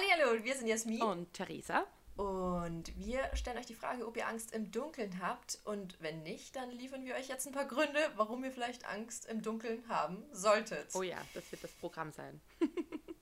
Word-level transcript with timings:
Hallihallo, 0.00 0.42
wir 0.44 0.54
sind 0.56 0.66
Jasmin. 0.66 1.02
Und 1.02 1.32
Theresa. 1.34 1.86
Und 2.16 2.96
wir 2.98 3.20
stellen 3.34 3.58
euch 3.58 3.66
die 3.66 3.74
Frage, 3.74 4.06
ob 4.06 4.16
ihr 4.16 4.26
Angst 4.26 4.52
im 4.52 4.70
Dunkeln 4.70 5.20
habt. 5.22 5.58
Und 5.64 6.00
wenn 6.00 6.22
nicht, 6.22 6.56
dann 6.56 6.70
liefern 6.70 7.04
wir 7.04 7.14
euch 7.16 7.28
jetzt 7.28 7.46
ein 7.46 7.52
paar 7.52 7.66
Gründe, 7.66 7.98
warum 8.16 8.42
ihr 8.44 8.50
vielleicht 8.50 8.86
Angst 8.86 9.26
im 9.26 9.42
Dunkeln 9.42 9.86
haben 9.88 10.24
solltet. 10.32 10.88
Oh 10.94 11.02
ja, 11.02 11.18
das 11.34 11.50
wird 11.52 11.62
das 11.64 11.72
Programm 11.72 12.12
sein. 12.12 12.40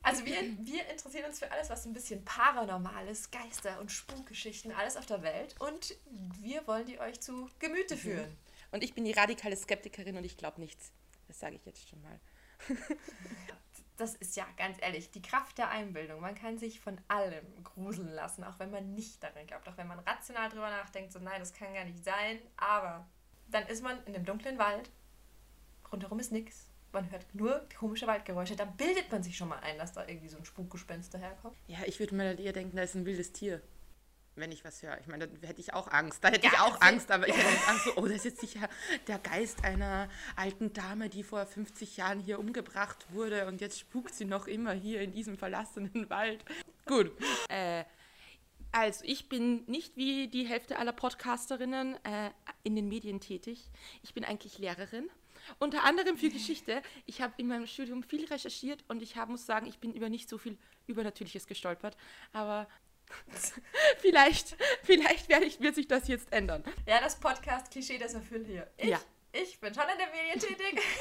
Also 0.01 0.25
wir, 0.25 0.37
wir 0.61 0.88
interessieren 0.88 1.27
uns 1.27 1.41
für 1.41 1.51
alles, 1.51 1.69
was 1.69 1.85
ein 1.85 1.93
bisschen 1.93 2.25
Paranormales, 2.25 3.31
Geister 3.31 3.79
und 3.79 3.90
Spukgeschichten, 3.92 4.72
alles 4.72 4.97
auf 4.97 5.04
der 5.04 5.22
Welt. 5.22 5.54
Und 5.58 5.97
wir 6.40 6.67
wollen 6.67 6.87
die 6.87 6.99
euch 6.99 7.21
zu 7.21 7.51
Gemüte 7.58 7.95
Mhm. 7.97 7.99
führen. 7.99 8.38
Und 8.71 8.83
ich 8.85 8.95
bin 8.95 9.04
die 9.04 9.13
radikale 9.13 9.54
Skeptikerin 9.56 10.17
und 10.17 10.24
ich 10.24 10.38
glaube 10.38 10.60
nichts. 10.60 10.92
Das 11.26 11.40
sage 11.40 11.56
ich 11.56 11.67
jetzt 11.67 11.87
schon 11.90 12.01
mal. 12.01 12.19
Das 13.99 14.15
ist 14.15 14.37
ja 14.37 14.46
ganz 14.56 14.78
ehrlich 14.80 15.10
die 15.10 15.21
Kraft 15.21 15.58
der 15.58 15.71
Einbildung. 15.71 16.20
Man 16.20 16.37
kann 16.37 16.56
sich 16.56 16.80
von 16.80 16.98
allem 17.09 17.45
gruseln 17.64 18.09
lassen, 18.09 18.45
auch 18.45 18.59
wenn 18.59 18.70
man 18.70 18.95
nicht 18.95 19.23
daran 19.23 19.46
glaubt, 19.46 19.68
auch 19.68 19.77
wenn 19.77 19.88
man 19.88 19.98
rational 19.98 20.48
drüber 20.48 20.70
nachdenkt, 20.70 21.12
so 21.12 21.18
nein, 21.18 21.40
das 21.40 21.52
kann 21.52 21.74
gar 21.74 21.84
nicht 21.84 22.04
sein. 22.04 22.38
Aber 22.56 23.06
dann 23.48 23.66
ist 23.66 23.82
man 23.82 24.02
in 24.04 24.12
dem 24.12 24.24
dunklen 24.24 24.56
Wald, 24.56 24.90
rundherum 25.90 26.20
ist 26.20 26.30
nichts. 26.30 26.68
Man 26.92 27.10
hört 27.10 27.26
nur 27.34 27.66
komische 27.78 28.06
Waldgeräusche. 28.06 28.56
Dann 28.56 28.76
bildet 28.76 29.10
man 29.12 29.23
sich 29.23 29.37
schon 29.37 29.48
mal 29.48 29.59
ein, 29.59 29.76
dass 29.78 29.92
da 29.92 30.06
irgendwie 30.06 30.28
so 30.28 30.38
ein 30.38 30.45
Spukgespenst 30.45 31.12
daherkommt. 31.12 31.56
Ja, 31.66 31.78
ich 31.84 31.98
würde 31.98 32.15
mir 32.15 32.38
eher 32.38 32.52
denken, 32.52 32.76
da 32.76 32.82
ist 32.84 32.95
ein 32.95 33.04
wildes 33.04 33.32
Tier. 33.32 33.60
Wenn 34.38 34.52
ich 34.52 34.65
was 34.65 34.83
höre. 34.83 34.98
Ich 35.01 35.06
meine, 35.09 35.27
da 35.27 35.48
hätte 35.48 35.60
ich 35.60 35.74
auch 35.74 35.88
Angst. 35.88 36.23
Da 36.23 36.28
hätte 36.28 36.46
ich 36.46 36.52
Ja, 36.52 36.62
auch 36.62 36.73
das- 36.79 36.83
Angst, 36.83 37.10
aber 37.10 37.29
ich 37.29 37.37
hätte 37.37 37.51
nicht 37.51 37.69
Angst, 37.69 37.84
so, 37.87 37.96
oh, 37.96 38.02
das 38.02 38.12
ist 38.19 38.24
jetzt 38.24 38.41
sicher 38.41 38.69
der 39.09 39.19
Geist 39.19 39.65
einer 39.65 40.09
alten 40.37 40.73
Dame, 40.73 41.09
die 41.09 41.23
vor 41.24 41.45
50 41.45 41.96
Jahren 41.96 42.20
hier 42.20 42.38
umgebracht 42.38 43.06
wurde 43.12 43.46
und 43.46 43.60
jetzt 43.60 43.79
spukt 43.80 44.15
sie 44.15 44.24
noch 44.24 44.46
immer 44.46 44.73
hier 44.73 45.01
in 45.01 45.12
diesem 45.12 45.37
verlassenen 45.37 46.09
Wald. 46.10 46.45
Gut. 46.87 47.10
Äh, 47.48 47.84
also, 48.70 49.05
ich 49.05 49.29
bin 49.29 49.65
nicht 49.66 49.96
wie 49.96 50.29
die 50.29 50.46
Hälfte 50.46 50.79
aller 50.79 50.93
Podcasterinnen 50.93 51.96
äh, 52.05 52.30
in 52.62 52.77
den 52.77 52.88
Medien 52.88 53.18
tätig. 53.21 53.71
Ich 54.02 54.15
bin 54.15 54.24
eigentlich 54.24 54.59
Lehrerin. 54.59 55.09
Unter 55.59 55.84
anderem 55.84 56.18
für 56.18 56.29
Geschichte. 56.29 56.82
Ich 57.07 57.23
habe 57.23 57.32
in 57.38 57.49
meinem 57.49 57.66
Studium 57.66 58.02
viel 58.02 58.27
recherchiert 58.27 58.84
und 58.88 59.02
ich 59.02 59.16
hab, 59.16 59.30
muss 59.30 59.46
sagen, 59.46 59.66
ich 59.66 59.79
bin 59.79 59.95
über 59.95 60.10
nicht 60.10 60.29
so 60.29 60.37
viel 60.37 60.59
Übernatürliches 60.87 61.46
gestolpert. 61.46 61.96
Aber 62.32 62.68
vielleicht, 63.98 64.56
vielleicht 64.83 65.28
werde 65.28 65.47
ich, 65.47 65.61
wird 65.61 65.75
sich 65.75 65.89
das 65.89 66.09
jetzt 66.09 66.33
ändern. 66.33 66.64
Ja, 66.87 67.01
das 67.01 67.17
Podcast-Klischee, 67.19 67.98
das 67.98 68.15
erfüllt 68.15 68.47
hier. 68.47 68.67
Ich, 68.77 68.89
Ja. 68.89 69.00
ich 69.33 69.59
bin 69.61 69.75
schon 69.75 69.84
in 69.92 69.98
der 69.98 70.09
Medien 70.11 70.39
tätig. 70.41 70.81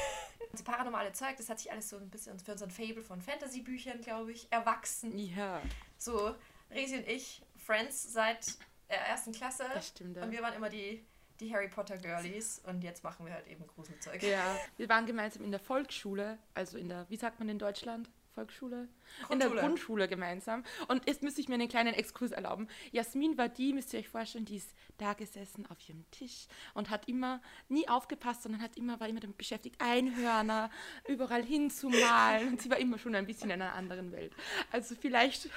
Das 0.52 0.62
paranormale 0.62 1.12
Zeug, 1.12 1.36
das 1.36 1.50
hat 1.50 1.58
sich 1.58 1.70
alles 1.70 1.90
so 1.90 1.96
ein 1.98 2.08
bisschen 2.08 2.38
für 2.38 2.52
unseren 2.52 2.70
Fable 2.70 3.02
von 3.02 3.20
Fantasy-Büchern, 3.20 4.00
glaube 4.00 4.32
ich, 4.32 4.46
erwachsen. 4.50 5.18
Ja, 5.18 5.60
So, 5.98 6.34
Resi 6.70 6.96
und 6.96 7.06
ich, 7.06 7.42
Friends 7.66 8.12
seit 8.14 8.46
der 8.88 8.98
ersten 9.08 9.32
Klasse. 9.32 9.64
das 9.74 9.88
stimmt. 9.88 10.16
Ja. 10.16 10.22
Und 10.22 10.30
wir 10.30 10.40
waren 10.40 10.54
immer 10.54 10.70
die, 10.70 11.04
die 11.38 11.52
Harry 11.52 11.68
Potter 11.68 11.98
Girlies 11.98 12.60
und 12.60 12.82
jetzt 12.82 13.04
machen 13.04 13.26
wir 13.26 13.34
halt 13.34 13.46
eben 13.46 13.66
Gruselzeug. 13.66 14.22
ja, 14.22 14.56
wir 14.78 14.88
waren 14.88 15.04
gemeinsam 15.04 15.44
in 15.44 15.50
der 15.50 15.60
Volksschule, 15.60 16.38
also 16.54 16.78
in 16.78 16.88
der, 16.88 17.04
wie 17.10 17.16
sagt 17.16 17.38
man 17.40 17.48
in 17.50 17.58
Deutschland? 17.58 18.08
Volksschule? 18.38 18.88
In 19.30 19.40
der 19.40 19.48
Grundschule. 19.48 19.60
Grundschule 19.60 20.08
gemeinsam. 20.08 20.62
Und 20.86 21.08
jetzt 21.08 21.24
müsste 21.24 21.40
ich 21.40 21.48
mir 21.48 21.54
einen 21.54 21.68
kleinen 21.68 21.92
Exkurs 21.92 22.30
erlauben. 22.30 22.68
Jasmin 22.92 23.36
war 23.36 23.48
die, 23.48 23.72
müsst 23.72 23.92
ihr 23.92 23.98
euch 23.98 24.08
vorstellen, 24.08 24.44
die 24.44 24.56
ist 24.56 24.76
da 24.96 25.14
gesessen 25.14 25.66
auf 25.66 25.76
ihrem 25.88 26.08
Tisch 26.12 26.46
und 26.74 26.88
hat 26.88 27.08
immer 27.08 27.42
nie 27.68 27.88
aufgepasst, 27.88 28.42
sondern 28.44 28.62
hat 28.62 28.76
immer, 28.76 29.00
war 29.00 29.08
immer 29.08 29.18
damit 29.18 29.36
beschäftigt, 29.36 29.80
Einhörner 29.80 30.70
überall 31.08 31.42
hinzumalen. 31.42 32.48
Und 32.48 32.62
sie 32.62 32.70
war 32.70 32.78
immer 32.78 32.98
schon 32.98 33.16
ein 33.16 33.26
bisschen 33.26 33.50
in 33.50 33.60
einer 33.60 33.74
anderen 33.74 34.12
Welt. 34.12 34.32
Also 34.70 34.94
vielleicht 34.94 35.50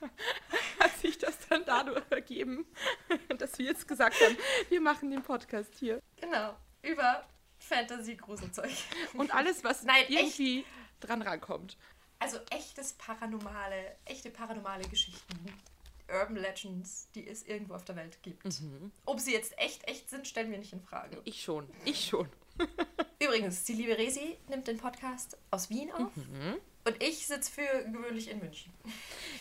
hat 0.80 0.98
sich 0.98 1.16
das 1.16 1.38
dann 1.48 1.64
dadurch 1.64 2.04
ergeben, 2.10 2.66
dass 3.38 3.58
wir 3.58 3.64
jetzt 3.64 3.88
gesagt 3.88 4.16
haben, 4.20 4.36
wir 4.68 4.82
machen 4.82 5.10
den 5.10 5.22
Podcast 5.22 5.72
hier. 5.78 6.02
Genau, 6.20 6.54
über 6.82 7.26
Fantasy-Gruselzeug. 7.58 8.70
Und 9.14 9.34
alles, 9.34 9.64
was 9.64 9.84
Nein, 9.84 10.02
echt. 10.02 10.10
irgendwie 10.10 10.66
dran 11.00 11.22
rankommt. 11.22 11.76
Also 12.18 12.38
echtes 12.50 12.94
paranormale, 12.94 13.96
echte 14.04 14.30
paranormale 14.30 14.88
Geschichten. 14.88 15.38
Urban 16.08 16.36
Legends, 16.36 17.08
die 17.14 17.28
es 17.28 17.42
irgendwo 17.44 17.74
auf 17.74 17.84
der 17.84 17.96
Welt 17.96 18.18
gibt. 18.22 18.44
Mhm. 18.44 18.90
Ob 19.04 19.20
sie 19.20 19.32
jetzt 19.32 19.56
echt, 19.58 19.86
echt 19.86 20.08
sind, 20.08 20.26
stellen 20.26 20.50
wir 20.50 20.58
nicht 20.58 20.72
in 20.72 20.80
Frage. 20.80 21.20
Ich 21.24 21.42
schon. 21.42 21.68
Ich 21.84 22.06
schon. 22.06 22.28
Übrigens, 23.22 23.64
die 23.64 23.74
liebe 23.74 23.96
Resi 23.96 24.36
nimmt 24.48 24.66
den 24.66 24.78
Podcast 24.78 25.36
aus 25.50 25.70
Wien 25.70 25.92
auf. 25.92 26.16
Mhm. 26.16 26.56
Und 26.84 27.02
ich 27.02 27.26
sitze 27.26 27.52
für 27.52 27.84
gewöhnlich 27.84 28.30
in 28.30 28.38
München. 28.38 28.72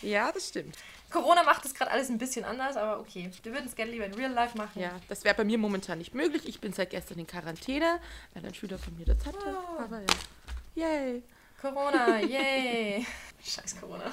Ja, 0.01 0.31
das 0.31 0.49
stimmt. 0.49 0.75
Corona 1.09 1.43
macht 1.43 1.63
das 1.63 1.73
gerade 1.73 1.91
alles 1.91 2.09
ein 2.09 2.17
bisschen 2.17 2.43
anders, 2.43 2.75
aber 2.75 2.99
okay. 2.99 3.31
Wir 3.43 3.53
würden 3.53 3.67
es 3.67 3.75
gerne 3.75 3.91
lieber 3.91 4.05
in 4.05 4.13
Real 4.13 4.33
Life 4.33 4.57
machen. 4.57 4.81
Ja, 4.81 4.99
das 5.07 5.23
wäre 5.23 5.35
bei 5.35 5.45
mir 5.45 5.57
momentan 5.57 5.99
nicht 5.99 6.13
möglich. 6.13 6.47
Ich 6.47 6.59
bin 6.59 6.73
seit 6.73 6.89
gestern 6.89 7.19
in 7.19 7.27
Quarantäne, 7.27 8.01
weil 8.33 8.45
ein 8.45 8.53
Schüler 8.53 8.77
von 8.77 8.97
mir 8.97 9.05
das 9.05 9.25
hatte. 9.25 9.37
Oh. 9.45 9.79
Aber 9.81 10.01
ja. 10.01 10.07
Yay. 10.75 11.23
Corona, 11.59 12.19
yay. 12.19 13.05
Scheiß 13.43 13.79
Corona. 13.79 14.11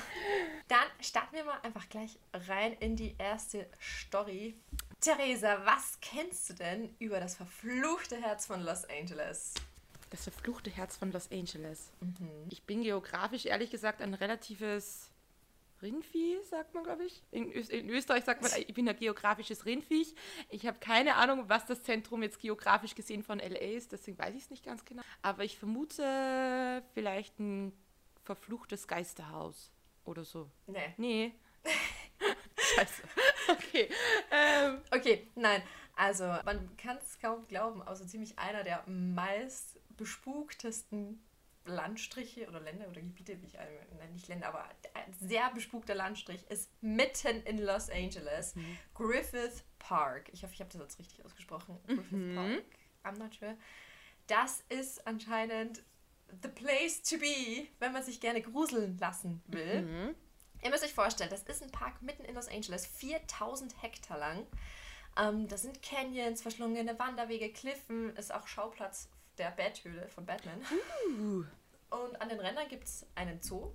Dann 0.69 0.87
starten 1.01 1.37
wir 1.37 1.45
mal 1.45 1.61
einfach 1.63 1.89
gleich 1.91 2.19
rein 2.33 2.73
in 2.81 2.97
die 2.97 3.15
erste 3.19 3.67
Story. 3.81 4.55
Theresa, 5.01 5.59
was 5.65 5.99
kennst 6.01 6.49
du 6.49 6.55
denn 6.55 6.95
über 6.99 7.21
das 7.21 7.37
verfluchte 7.37 8.17
Herz 8.17 8.47
von 8.47 8.63
Los 8.63 8.85
Angeles? 8.87 9.53
Das 10.09 10.23
verfluchte 10.23 10.71
Herz 10.71 10.97
von 10.97 11.13
Los 11.13 11.31
Angeles. 11.31 11.91
Mhm. 12.01 12.47
Ich 12.49 12.63
bin 12.63 12.83
geografisch 12.83 13.45
ehrlich 13.45 13.71
gesagt 13.71 14.01
ein 14.01 14.15
relatives 14.15 15.11
Rindvieh, 15.85 16.43
sagt 16.43 16.75
man, 16.75 16.83
glaube 16.83 17.05
ich. 17.05 17.23
In, 17.31 17.53
in 17.53 17.89
Österreich 17.91 18.25
sagt 18.25 18.43
man, 18.43 18.51
ich 18.67 18.75
bin 18.75 18.89
ein 18.89 18.97
geografisches 18.97 19.65
Rindviech. 19.67 20.15
Ich 20.49 20.67
habe 20.67 20.79
keine 20.81 21.15
Ahnung, 21.17 21.45
was 21.49 21.67
das 21.67 21.83
Zentrum 21.85 22.23
jetzt 22.23 22.41
geografisch 22.41 22.95
gesehen 22.95 23.23
von 23.23 23.39
LA 23.39 23.77
ist, 23.77 23.93
deswegen 23.93 24.19
weiß 24.19 24.35
ich 24.35 24.43
es 24.43 24.51
nicht 24.51 24.65
ganz 24.65 24.85
genau. 24.85 25.03
Aber 25.23 25.45
ich 25.45 25.59
vermute 25.59 26.83
vielleicht 26.95 27.39
ein 27.39 27.73
verfluchtes 28.25 28.89
Geisterhaus 28.89 29.71
oder 30.05 30.25
so. 30.25 30.51
Nee. 30.67 30.95
Nee. 30.97 31.35
Scheiße. 32.57 33.03
Okay. 33.49 33.89
Ähm, 34.31 34.81
Okay, 34.91 35.29
nein. 35.35 35.63
Also, 35.97 36.25
man 36.45 36.77
kann 36.77 36.97
es 36.97 37.19
kaum 37.21 37.47
glauben, 37.47 37.83
so 37.95 38.05
ziemlich 38.05 38.39
einer 38.39 38.65
der 38.65 38.83
meist 38.89 39.79
bespuktesten 39.97 41.23
Landstriche 41.65 42.47
oder 42.49 42.61
Länder 42.61 42.89
oder 42.89 43.01
Gebiete, 43.01 43.41
wie 43.41 43.47
ich 43.47 43.59
alle, 43.59 43.71
nein, 43.99 44.13
nicht 44.13 44.29
Länder, 44.29 44.49
aber 44.49 44.69
ein 44.95 45.13
sehr 45.21 45.51
bespukter 45.53 45.95
Landstrich 45.95 46.45
ist 46.51 46.71
mitten 46.83 47.43
in 47.45 47.59
Los 47.59 47.89
Angeles. 47.89 48.55
Griffith 48.95 49.65
Park. 49.79 50.29
Ich 50.33 50.43
hoffe, 50.43 50.55
ich 50.55 50.61
habe 50.61 50.71
das 50.71 50.81
jetzt 50.81 50.99
richtig 50.99 51.25
ausgesprochen. 51.25 51.79
Griffith 51.87 52.35
Park. 52.35 52.65
I'm 53.05 53.19
not 53.19 53.35
sure. 53.35 53.57
Das 54.27 54.63
ist 54.69 55.07
anscheinend 55.07 55.83
the 56.43 56.49
place 56.49 57.03
to 57.03 57.19
be, 57.19 57.69
wenn 57.79 57.93
man 57.93 58.03
sich 58.03 58.21
gerne 58.21 58.41
gruseln 58.41 58.99
lassen 58.99 59.43
will. 59.47 59.83
mhm. 59.83 60.15
Ihr 60.63 60.71
müsst 60.71 60.83
euch 60.83 60.95
vorstellen, 60.95 61.29
das 61.29 61.43
ist 61.43 61.63
ein 61.63 61.71
Park 61.71 62.01
mitten 62.01 62.25
in 62.25 62.35
Los 62.35 62.49
Angeles, 62.49 62.87
4000 62.87 63.83
Hektar 63.83 64.19
lang. 64.19 64.47
Ähm, 65.19 65.47
das 65.47 65.61
sind 65.61 65.83
Canyons, 65.83 66.41
verschlungene 66.41 66.99
Wanderwege, 66.99 67.53
Kliffen, 67.53 68.17
ist 68.17 68.33
auch 68.33 68.47
Schauplatz 68.47 69.11
der 69.39 69.51
Bathöhle 69.51 70.09
von 70.09 70.27
Batman. 70.27 70.61
Uh. 71.09 71.45
Und 71.91 72.21
an 72.21 72.29
den 72.29 72.41
Rändern 72.41 72.69
gibt 72.69 72.85
es 72.85 73.07
einen 73.15 73.41
Zoo, 73.41 73.73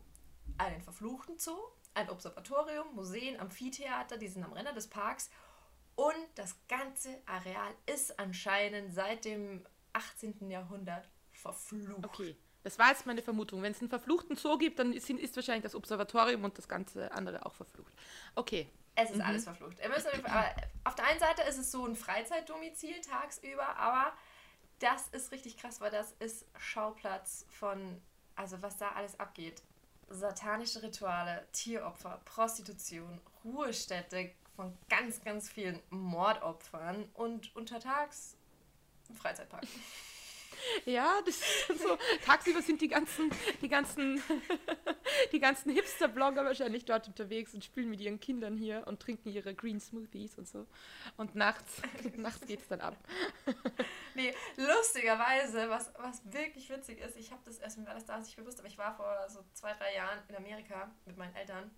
einen 0.58 0.82
verfluchten 0.82 1.38
Zoo, 1.38 1.58
ein 1.94 2.10
Observatorium, 2.10 2.96
Museen, 2.96 3.40
Amphitheater, 3.40 4.18
die 4.18 4.28
sind 4.28 4.44
am 4.44 4.54
Ränder 4.54 4.74
des 4.74 4.88
Parks. 4.88 5.30
Und 5.96 6.16
das 6.36 6.56
ganze 6.68 7.22
Areal 7.26 7.74
ist 7.86 8.20
anscheinend 8.20 8.94
seit 8.94 9.26
dem 9.26 9.66
18. 9.94 10.50
Jahrhundert 10.50 11.10
verflucht. 11.32 12.06
Okay. 12.06 12.38
Das 12.64 12.78
war 12.78 12.90
jetzt 12.90 13.06
meine 13.06 13.22
Vermutung. 13.22 13.62
Wenn 13.62 13.72
es 13.72 13.80
einen 13.80 13.90
verfluchten 13.90 14.36
Zoo 14.36 14.58
gibt, 14.58 14.80
dann 14.80 14.92
ist, 14.92 15.10
ist 15.10 15.36
wahrscheinlich 15.36 15.64
das 15.64 15.76
Observatorium 15.76 16.44
und 16.44 16.58
das 16.58 16.68
ganze 16.68 17.12
andere 17.12 17.46
auch 17.46 17.54
verflucht. 17.54 17.94
Okay. 18.36 18.70
Es 18.96 19.12
ist 19.12 19.22
alles 19.22 19.46
verflucht. 19.46 19.78
Auf, 19.82 20.06
auf 20.84 20.96
der 20.96 21.06
einen 21.06 21.20
Seite 21.20 21.44
ist 21.44 21.58
es 21.58 21.72
so 21.72 21.86
ein 21.86 21.96
Freizeitdomizil 21.96 23.00
tagsüber, 23.00 23.78
aber 23.78 24.12
das 24.80 25.08
ist 25.10 25.32
richtig 25.32 25.58
krass, 25.58 25.82
weil 25.82 25.92
das 25.92 26.14
ist 26.20 26.46
Schauplatz 26.58 27.46
von, 27.50 28.02
also 28.36 28.62
was 28.62 28.78
da 28.78 28.90
alles 28.92 29.20
abgeht. 29.20 29.62
Satanische 30.10 30.82
Rituale, 30.82 31.48
Tieropfer, 31.52 32.20
Prostitution, 32.26 33.22
Ruhestätte 33.44 34.32
von 34.56 34.76
ganz, 34.90 35.24
ganz 35.24 35.50
vielen 35.50 35.80
Mordopfern 35.90 37.08
und 37.14 37.56
untertags 37.56 38.36
Freizeitpark. 39.14 39.64
Ja, 40.86 41.20
das 41.26 41.36
ist 41.38 41.82
so. 41.82 41.98
Tagsüber 42.26 42.62
sind 42.62 42.82
die 42.82 42.88
ganzen, 42.88 43.32
die 43.62 43.70
ganzen, 43.70 44.22
die 45.32 45.40
ganzen 45.40 45.72
Hipster-Blogger 45.72 46.46
wahrscheinlich 46.46 46.86
dort 46.86 47.08
unterwegs 47.08 47.54
und 47.54 47.64
spielen 47.64 47.90
mit 47.90 48.02
ihren 48.02 48.20
Kindern 48.20 48.58
hier 48.58 48.84
und 48.88 49.00
trinken 49.00 49.30
ihre 49.30 49.54
Green 49.56 49.80
Smoothies 49.80 50.38
und 50.38 50.48
so. 50.48 50.68
Und 51.18 51.36
nachts, 51.36 51.82
nachts 52.16 52.46
geht's 52.46 52.68
dann 52.68 52.82
ab. 52.82 52.98
Nee, 54.16 54.34
lustigerweise, 54.58 55.70
was, 55.70 55.94
was 55.98 56.22
wirklich 56.34 56.70
witzig 56.70 57.00
ist, 57.00 57.16
ich 57.16 57.32
habe 57.32 57.42
das 57.46 57.60
erst 57.60 57.78
mit 57.78 57.88
alles 57.88 58.06
da 58.06 58.18
nicht 58.18 58.36
bewusst, 58.36 58.60
aber 58.60 58.68
ich 58.68 58.78
war 58.78 58.94
vor 58.98 59.30
so 59.30 59.46
zwei, 59.54 59.72
drei 59.74 59.96
Jahren 59.96 60.20
in 60.28 60.36
Amerika 60.36 60.92
mit 61.06 61.16
meinen 61.16 61.34
Eltern 61.36 61.72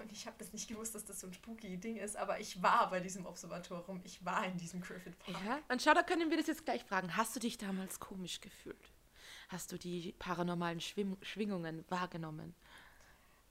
Und 0.00 0.10
ich 0.12 0.26
habe 0.26 0.36
das 0.38 0.52
nicht 0.52 0.68
gewusst, 0.68 0.94
dass 0.94 1.04
das 1.04 1.20
so 1.20 1.26
ein 1.26 1.32
spooky 1.32 1.76
Ding 1.78 1.96
ist, 1.96 2.16
aber 2.16 2.40
ich 2.40 2.62
war 2.62 2.90
bei 2.90 3.00
diesem 3.00 3.26
Observatorium. 3.26 4.00
Ich 4.04 4.24
war 4.24 4.44
in 4.44 4.56
diesem 4.56 4.80
Griffith 4.80 5.18
Park. 5.18 5.36
Ja, 5.44 5.58
und 5.68 5.82
schau, 5.82 5.94
da 5.94 6.02
können 6.02 6.30
wir 6.30 6.36
das 6.36 6.46
jetzt 6.46 6.64
gleich 6.64 6.84
fragen. 6.84 7.16
Hast 7.16 7.36
du 7.36 7.40
dich 7.40 7.58
damals 7.58 8.00
komisch 8.00 8.40
gefühlt? 8.40 8.92
Hast 9.48 9.72
du 9.72 9.78
die 9.78 10.14
paranormalen 10.18 10.80
Schwing 10.80 11.16
Schwingungen 11.22 11.84
wahrgenommen? 11.88 12.54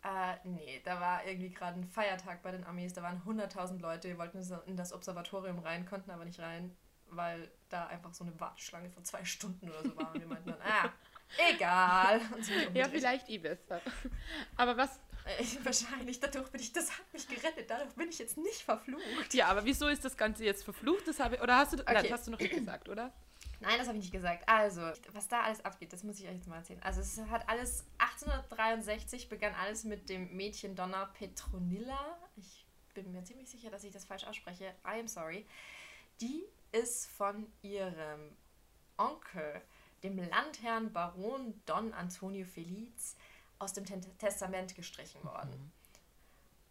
Äh, 0.04 0.36
nee, 0.44 0.82
da 0.86 1.00
war 1.02 1.26
irgendwie 1.26 1.50
gerade 1.50 1.80
ein 1.80 1.86
Feiertag 1.86 2.44
bei 2.44 2.52
den 2.52 2.64
Amis. 2.66 2.94
Da 2.94 3.02
waren 3.02 3.22
100.000 3.26 3.80
Leute, 3.80 4.08
die 4.08 4.18
wollten 4.18 4.40
in 4.66 4.78
das 4.78 4.94
Observatorium 4.94 5.60
rein, 5.60 5.86
konnten 5.86 6.12
aber 6.12 6.24
nicht 6.24 6.40
rein, 6.40 6.76
weil 7.10 7.52
da 7.70 7.88
einfach 7.88 8.14
so 8.14 8.24
eine 8.24 8.40
Warteschlange 8.40 8.90
von 8.90 9.04
zwei 9.04 9.26
Stunden 9.26 9.70
oder 9.70 9.84
so 9.84 9.98
war. 9.98 10.14
Und 10.14 10.22
wir 10.22 10.28
meinten 10.28 10.50
dann, 10.52 10.62
ah, 10.62 10.90
egal. 11.52 12.22
Ja, 12.74 12.88
vielleicht 12.88 13.28
eh 13.30 13.40
besser. 13.40 13.82
Aber 14.56 14.78
was, 14.78 15.00
Äh, 15.28 15.44
wahrscheinlich, 15.64 16.20
dadurch 16.20 16.50
bin 16.50 16.62
ich, 16.62 16.72
das 16.74 16.92
hat 16.92 17.14
mich 17.14 17.28
gerettet, 17.28 17.70
dadurch 17.70 17.94
bin 17.96 18.10
ich 18.10 18.20
jetzt 18.20 18.38
nicht 18.38 18.62
verflucht. 18.62 19.34
Ja, 19.34 19.48
aber 19.48 19.66
wieso 19.66 19.88
ist 19.88 20.04
das 20.06 20.16
Ganze 20.18 20.44
jetzt 20.46 20.64
verflucht? 20.64 21.08
Das 21.08 21.20
habe, 21.20 21.40
oder 21.42 21.58
hast 21.58 21.74
du, 21.74 21.78
Okay. 21.82 21.94
nein, 21.94 22.04
das 22.04 22.12
hast 22.12 22.28
du 22.28 22.32
noch 22.32 22.40
nicht 22.40 22.54
gesagt, 22.56 22.90
oder? 22.90 23.12
Nein, 23.60 23.78
das 23.80 23.88
habe 23.88 23.98
ich 23.98 24.04
nicht 24.04 24.14
gesagt. 24.14 24.48
Also, 24.48 24.82
was 25.14 25.28
da 25.28 25.42
alles 25.42 25.66
abgeht, 25.66 25.92
das 25.92 26.04
muss 26.04 26.20
ich 26.20 26.28
euch 26.28 26.36
jetzt 26.36 26.48
mal 26.48 26.58
erzählen. 26.58 26.82
Also, 26.84 27.02
es 27.02 27.20
hat 27.30 27.50
alles, 27.50 27.86
1863 27.98 29.30
begann 29.30 29.54
alles 29.56 29.84
mit 29.84 30.10
dem 30.10 30.36
Mädchen 30.36 30.76
Donna 30.76 31.06
Petronilla. 31.06 32.18
Ich 32.36 32.66
bin 32.94 33.12
mir 33.12 33.24
ziemlich 33.24 33.50
sicher, 33.50 33.70
dass 33.72 33.84
ich 33.84 33.92
das 33.92 34.06
falsch 34.06 34.26
ausspreche. 34.26 34.66
I 34.86 35.00
am 35.00 35.08
sorry. 35.08 35.46
Die 36.22 36.44
ist 36.72 37.08
von 37.08 37.52
ihrem 37.62 38.36
Onkel, 38.98 39.62
dem 40.04 40.18
Landherrn 40.18 40.92
Baron 40.94 41.60
Don 41.66 41.94
Antonio 41.94 42.46
Feliz, 42.46 43.16
aus 43.60 43.74
dem 43.74 43.86
Testament 44.18 44.76
gestrichen 44.76 45.24
worden. 45.24 45.72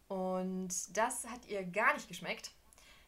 Und 0.09 0.97
das 0.97 1.27
hat 1.27 1.47
ihr 1.47 1.65
gar 1.65 1.95
nicht 1.95 2.09
geschmeckt. 2.09 2.53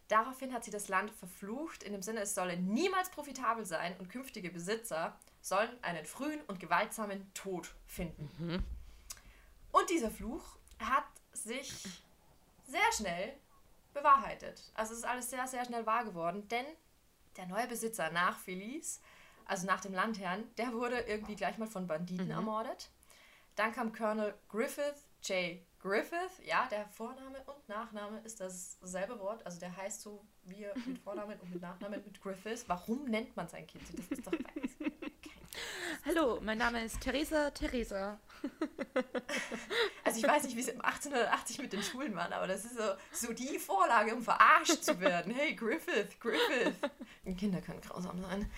Daraufhin 0.08 0.52
hat 0.54 0.64
sie 0.64 0.70
das 0.70 0.88
Land 0.88 1.10
verflucht, 1.10 1.82
in 1.82 1.92
dem 1.92 2.02
Sinne, 2.02 2.20
es 2.20 2.34
solle 2.34 2.56
niemals 2.56 3.10
profitabel 3.10 3.66
sein 3.66 3.94
und 3.98 4.08
künftige 4.08 4.50
Besitzer 4.50 5.18
sollen 5.42 5.70
einen 5.82 6.06
frühen 6.06 6.40
und 6.46 6.60
gewaltsamen 6.60 7.32
Tod 7.34 7.74
finden. 7.86 8.30
Und 9.70 9.90
dieser 9.90 10.10
Fluch 10.10 10.56
hat 10.80 11.04
sich 11.32 11.72
sehr 12.66 12.92
schnell 12.92 13.34
bewahrheitet. 13.92 14.62
Also 14.74 14.92
es 14.92 15.00
ist 15.00 15.04
alles 15.04 15.30
sehr, 15.30 15.46
sehr 15.46 15.64
schnell 15.64 15.86
wahr 15.86 16.04
geworden, 16.04 16.48
denn 16.48 16.64
der 17.36 17.46
neue 17.46 17.66
Besitzer 17.66 18.10
nach 18.10 18.38
Felice, 18.38 19.00
also 19.44 19.66
nach 19.66 19.80
dem 19.80 19.94
Landherrn, 19.94 20.44
der 20.56 20.72
wurde 20.72 21.00
irgendwie 21.00 21.36
gleich 21.36 21.58
mal 21.58 21.68
von 21.68 21.86
Banditen 21.86 22.30
ermordet. 22.30 22.90
Dann 23.58 23.72
kam 23.72 23.92
Colonel 23.92 24.34
Griffith 24.48 25.08
J. 25.22 25.58
Griffith, 25.80 26.40
ja, 26.44 26.68
der 26.70 26.86
Vorname 26.86 27.42
und 27.46 27.68
Nachname 27.68 28.20
ist 28.20 28.40
dasselbe 28.40 29.18
Wort, 29.18 29.44
also 29.44 29.58
der 29.58 29.76
heißt 29.76 30.00
so 30.00 30.24
wie 30.44 30.64
mit 30.86 30.98
Vornamen 31.04 31.38
und 31.40 31.50
mit 31.50 31.60
Nachnamen 31.60 32.02
mit 32.04 32.20
Griffith. 32.20 32.64
Warum 32.68 33.06
nennt 33.06 33.36
man 33.36 33.48
sein 33.48 33.66
Kind 33.66 33.84
so? 33.86 33.96
Das 33.96 34.06
ist 34.06 34.26
doch 34.26 34.32
Hallo, 36.04 36.38
mein 36.40 36.58
Name 36.58 36.84
ist 36.84 37.00
Theresa 37.00 37.50
Theresa. 37.50 38.20
Also 40.04 40.20
ich 40.20 40.26
weiß 40.26 40.44
nicht, 40.44 40.56
wie 40.56 40.60
es 40.60 40.68
im 40.68 40.80
1880 40.80 41.58
mit 41.58 41.72
den 41.72 41.82
Schulen 41.82 42.14
waren, 42.14 42.32
aber 42.32 42.46
das 42.46 42.64
ist 42.64 42.76
so, 42.76 42.94
so 43.12 43.32
die 43.32 43.58
Vorlage, 43.58 44.14
um 44.14 44.22
verarscht 44.22 44.84
zu 44.84 45.00
werden. 45.00 45.34
Hey, 45.34 45.54
Griffith, 45.54 46.18
Griffith. 46.20 46.76
Kinder 47.36 47.60
können 47.60 47.80
grausam 47.80 48.20
sein. 48.22 48.48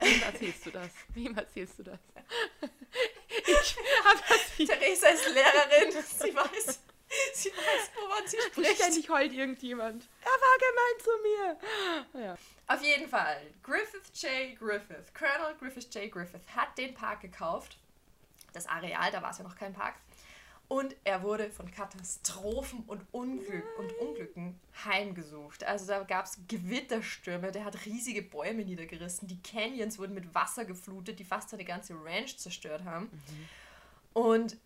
Wem 0.00 0.22
erzählst 0.22 0.66
du 0.66 0.70
das? 0.72 0.90
Wem 1.10 1.36
erzählst 1.36 1.78
du 1.78 1.84
das? 1.84 2.00
Ich 3.46 3.76
habe 4.04 4.20
das. 4.28 4.66
Theresa 4.66 5.08
ist 5.08 5.28
Lehrerin. 5.28 5.92
Sie 6.02 6.34
weiß, 6.34 6.80
sie 7.34 7.50
weiß, 7.50 7.90
wovon 7.94 8.26
sie 8.26 8.40
spricht. 8.40 8.76
Ständig 8.76 9.08
heult 9.10 9.32
irgendjemand. 9.32 10.04
Er 10.22 10.30
war 10.30 10.58
gemein 10.58 11.00
zu 11.02 12.20
mir. 12.20 12.24
Ja. 12.26 12.38
Auf 12.66 12.82
jeden 12.82 13.08
Fall, 13.08 13.42
Griffith 13.62 14.10
J. 14.14 14.58
Griffith, 14.58 15.12
Colonel 15.12 15.54
Griffith 15.58 15.92
J. 15.94 16.10
Griffith 16.10 16.42
hat 16.54 16.76
den 16.78 16.94
Park 16.94 17.20
gekauft. 17.20 17.76
Das 18.52 18.66
Areal, 18.66 19.10
da 19.10 19.20
war 19.20 19.30
es 19.32 19.38
ja 19.38 19.44
noch 19.44 19.56
kein 19.56 19.74
Park. 19.74 19.96
Und 20.68 20.96
er 21.04 21.22
wurde 21.22 21.50
von 21.50 21.70
Katastrophen 21.70 22.84
und 22.86 23.02
Unglück 23.12 23.64
und 23.78 23.92
Unglücken 23.98 24.58
heimgesucht. 24.84 25.62
Also 25.64 25.86
da 25.86 26.02
gab 26.02 26.24
es 26.24 26.38
Gewitterstürme, 26.48 27.52
der 27.52 27.64
hat 27.64 27.84
riesige 27.84 28.22
Bäume 28.22 28.64
niedergerissen, 28.64 29.28
die 29.28 29.40
Canyons 29.42 29.98
wurden 29.98 30.14
mit 30.14 30.34
Wasser 30.34 30.64
geflutet, 30.64 31.18
die 31.18 31.24
fast 31.24 31.50
seine 31.50 31.64
ganze 31.64 31.94
Ranch 31.94 32.38
zerstört 32.38 32.84
haben. 32.84 33.10
Und 34.14 34.56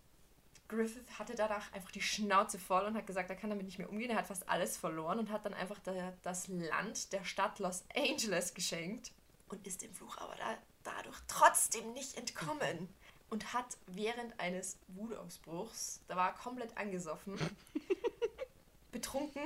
Griffith 0.69 1.19
hatte 1.19 1.35
danach 1.35 1.73
einfach 1.73 1.91
die 1.91 2.03
Schnauze 2.03 2.59
voll 2.59 2.85
und 2.85 2.95
hat 2.95 3.07
gesagt, 3.07 3.31
er 3.31 3.37
kann 3.37 3.51
damit 3.51 3.65
nicht 3.65 3.79
mehr 3.79 3.89
umgehen. 3.89 4.11
Er 4.11 4.19
hat 4.19 4.27
fast 4.27 4.49
alles 4.49 4.77
verloren 4.77 5.19
und 5.19 5.31
hat 5.31 5.47
dann 5.47 5.55
einfach 5.55 5.79
da, 5.81 6.13
das 6.23 6.47
Land 6.49 7.13
der 7.13 7.25
Stadt 7.25 7.59
Los 7.59 7.85
Angeles 7.97 8.55
geschenkt 8.55 9.13
und 9.49 9.67
ist 9.67 9.83
dem 9.83 9.93
Fluch 9.95 10.19
aber 10.19 10.37
da, 10.37 10.59
dadurch 10.85 11.19
trotzdem 11.27 11.93
nicht 11.95 12.17
entkommen. 12.19 12.89
Und 13.31 13.53
hat 13.53 13.77
während 13.87 14.39
eines 14.41 14.79
Wutausbruchs, 14.89 16.01
da 16.09 16.17
war 16.17 16.29
er 16.31 16.35
komplett 16.35 16.77
angesoffen, 16.79 17.39
betrunken 18.93 19.43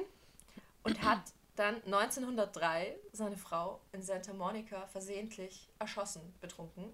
und 0.84 1.02
hat 1.02 1.22
dann 1.56 1.76
1903 1.84 2.96
seine 3.12 3.36
Frau 3.36 3.80
in 3.92 4.02
Santa 4.02 4.32
Monica 4.32 4.86
versehentlich 4.86 5.68
erschossen, 5.78 6.22
betrunken. 6.40 6.92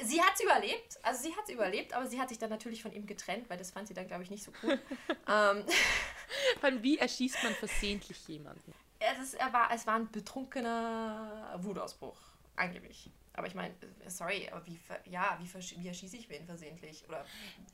Sie 0.00 0.22
hat 0.22 0.34
es 0.34 0.42
überlebt, 0.42 0.98
also 1.02 1.22
sie 1.22 1.34
hat 1.34 1.44
es 1.48 1.50
überlebt, 1.50 1.92
aber 1.92 2.06
sie 2.06 2.20
hat 2.20 2.28
sich 2.28 2.38
dann 2.38 2.50
natürlich 2.50 2.82
von 2.82 2.92
ihm 2.92 3.04
getrennt, 3.06 3.50
weil 3.50 3.58
das 3.58 3.72
fand 3.72 3.88
sie 3.88 3.94
dann, 3.94 4.06
glaube 4.06 4.22
ich, 4.22 4.30
nicht 4.30 4.44
so 4.44 4.52
cool. 4.62 4.78
ähm, 5.28 5.64
allem, 6.62 6.82
wie 6.84 6.98
erschießt 6.98 7.42
man 7.42 7.52
versehentlich 7.54 8.28
jemanden? 8.28 8.72
es, 9.00 9.18
ist, 9.18 9.34
er 9.34 9.52
war, 9.52 9.72
es 9.72 9.86
war 9.86 9.94
ein 9.94 10.10
betrunkener 10.10 11.58
Wutausbruch, 11.58 12.18
angeblich. 12.56 13.10
Aber 13.38 13.46
ich 13.46 13.54
meine, 13.54 13.72
äh, 14.04 14.10
sorry, 14.10 14.48
aber 14.50 14.66
wie, 14.66 14.78
ja, 15.04 15.38
wie, 15.40 15.48
wie 15.80 15.88
erschieße 15.88 16.16
ich 16.16 16.28
wen 16.28 16.44
versehentlich? 16.44 17.08
Oder 17.08 17.24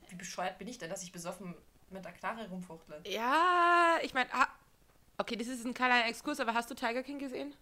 wie 0.09 0.15
bescheuert 0.15 0.59
bin 0.59 0.67
ich 0.67 0.77
denn, 0.77 0.91
dass 0.91 1.01
ich 1.01 1.11
besoffen 1.11 1.55
mit 1.89 2.05
der 2.05 2.11
Knarre 2.11 2.47
rumfuchtle? 2.47 3.01
Ja, 3.07 3.97
ich 4.03 4.13
meine, 4.13 4.31
ah, 4.31 4.47
okay, 5.17 5.35
das 5.35 5.47
ist 5.47 5.65
ein 5.65 5.73
kleiner 5.73 6.07
Exkurs, 6.07 6.39
aber 6.39 6.53
hast 6.53 6.69
du 6.69 6.75
Tiger 6.75 7.01
King 7.01 7.17
gesehen? 7.17 7.55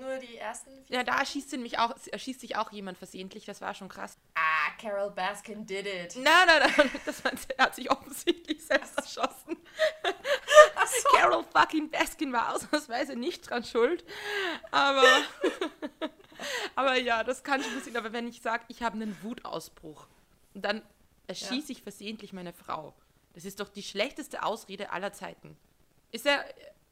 Nur 0.00 0.16
die 0.18 0.36
ersten 0.36 0.70
vier. 0.84 0.96
Ja, 0.96 1.04
da 1.04 1.18
erschießt, 1.18 1.52
nämlich 1.52 1.78
auch, 1.78 1.94
erschießt 2.10 2.40
sich 2.40 2.56
auch 2.56 2.72
jemand 2.72 2.98
versehentlich, 2.98 3.44
das 3.44 3.60
war 3.60 3.74
schon 3.74 3.88
krass. 3.88 4.16
Ah, 4.34 4.70
Carol 4.80 5.10
Baskin 5.10 5.64
did 5.66 5.86
it. 5.86 6.16
Nein, 6.16 6.46
nein, 6.46 6.72
nein, 6.76 6.90
das 7.04 7.20
er 7.20 7.64
hat 7.64 7.74
sich 7.74 7.90
offensichtlich 7.90 8.64
selbst 8.64 8.96
erschossen. 8.96 9.56
Ach 10.74 10.86
so. 10.86 11.08
Carol 11.16 11.44
fucking 11.44 11.90
Baskin 11.90 12.32
war 12.32 12.54
ausnahmsweise 12.54 13.14
nicht 13.14 13.48
dran 13.48 13.62
schuld. 13.62 14.04
Aber, 14.72 15.04
aber 16.74 16.96
ja, 16.96 17.24
das 17.24 17.42
kann 17.42 17.62
schon 17.62 17.74
passieren. 17.74 17.96
Aber 17.96 18.12
wenn 18.12 18.26
ich 18.28 18.40
sage, 18.42 18.64
ich 18.68 18.82
habe 18.82 18.94
einen 18.96 19.16
Wutausbruch, 19.22 20.06
dann 20.54 20.82
erschieße 21.26 21.72
ich 21.72 21.82
versehentlich 21.82 22.32
meine 22.32 22.52
Frau. 22.52 22.94
Das 23.34 23.44
ist 23.44 23.60
doch 23.60 23.68
die 23.68 23.82
schlechteste 23.82 24.42
Ausrede 24.42 24.90
aller 24.92 25.12
Zeiten. 25.12 25.56
Ist 26.10 26.24
er, 26.24 26.44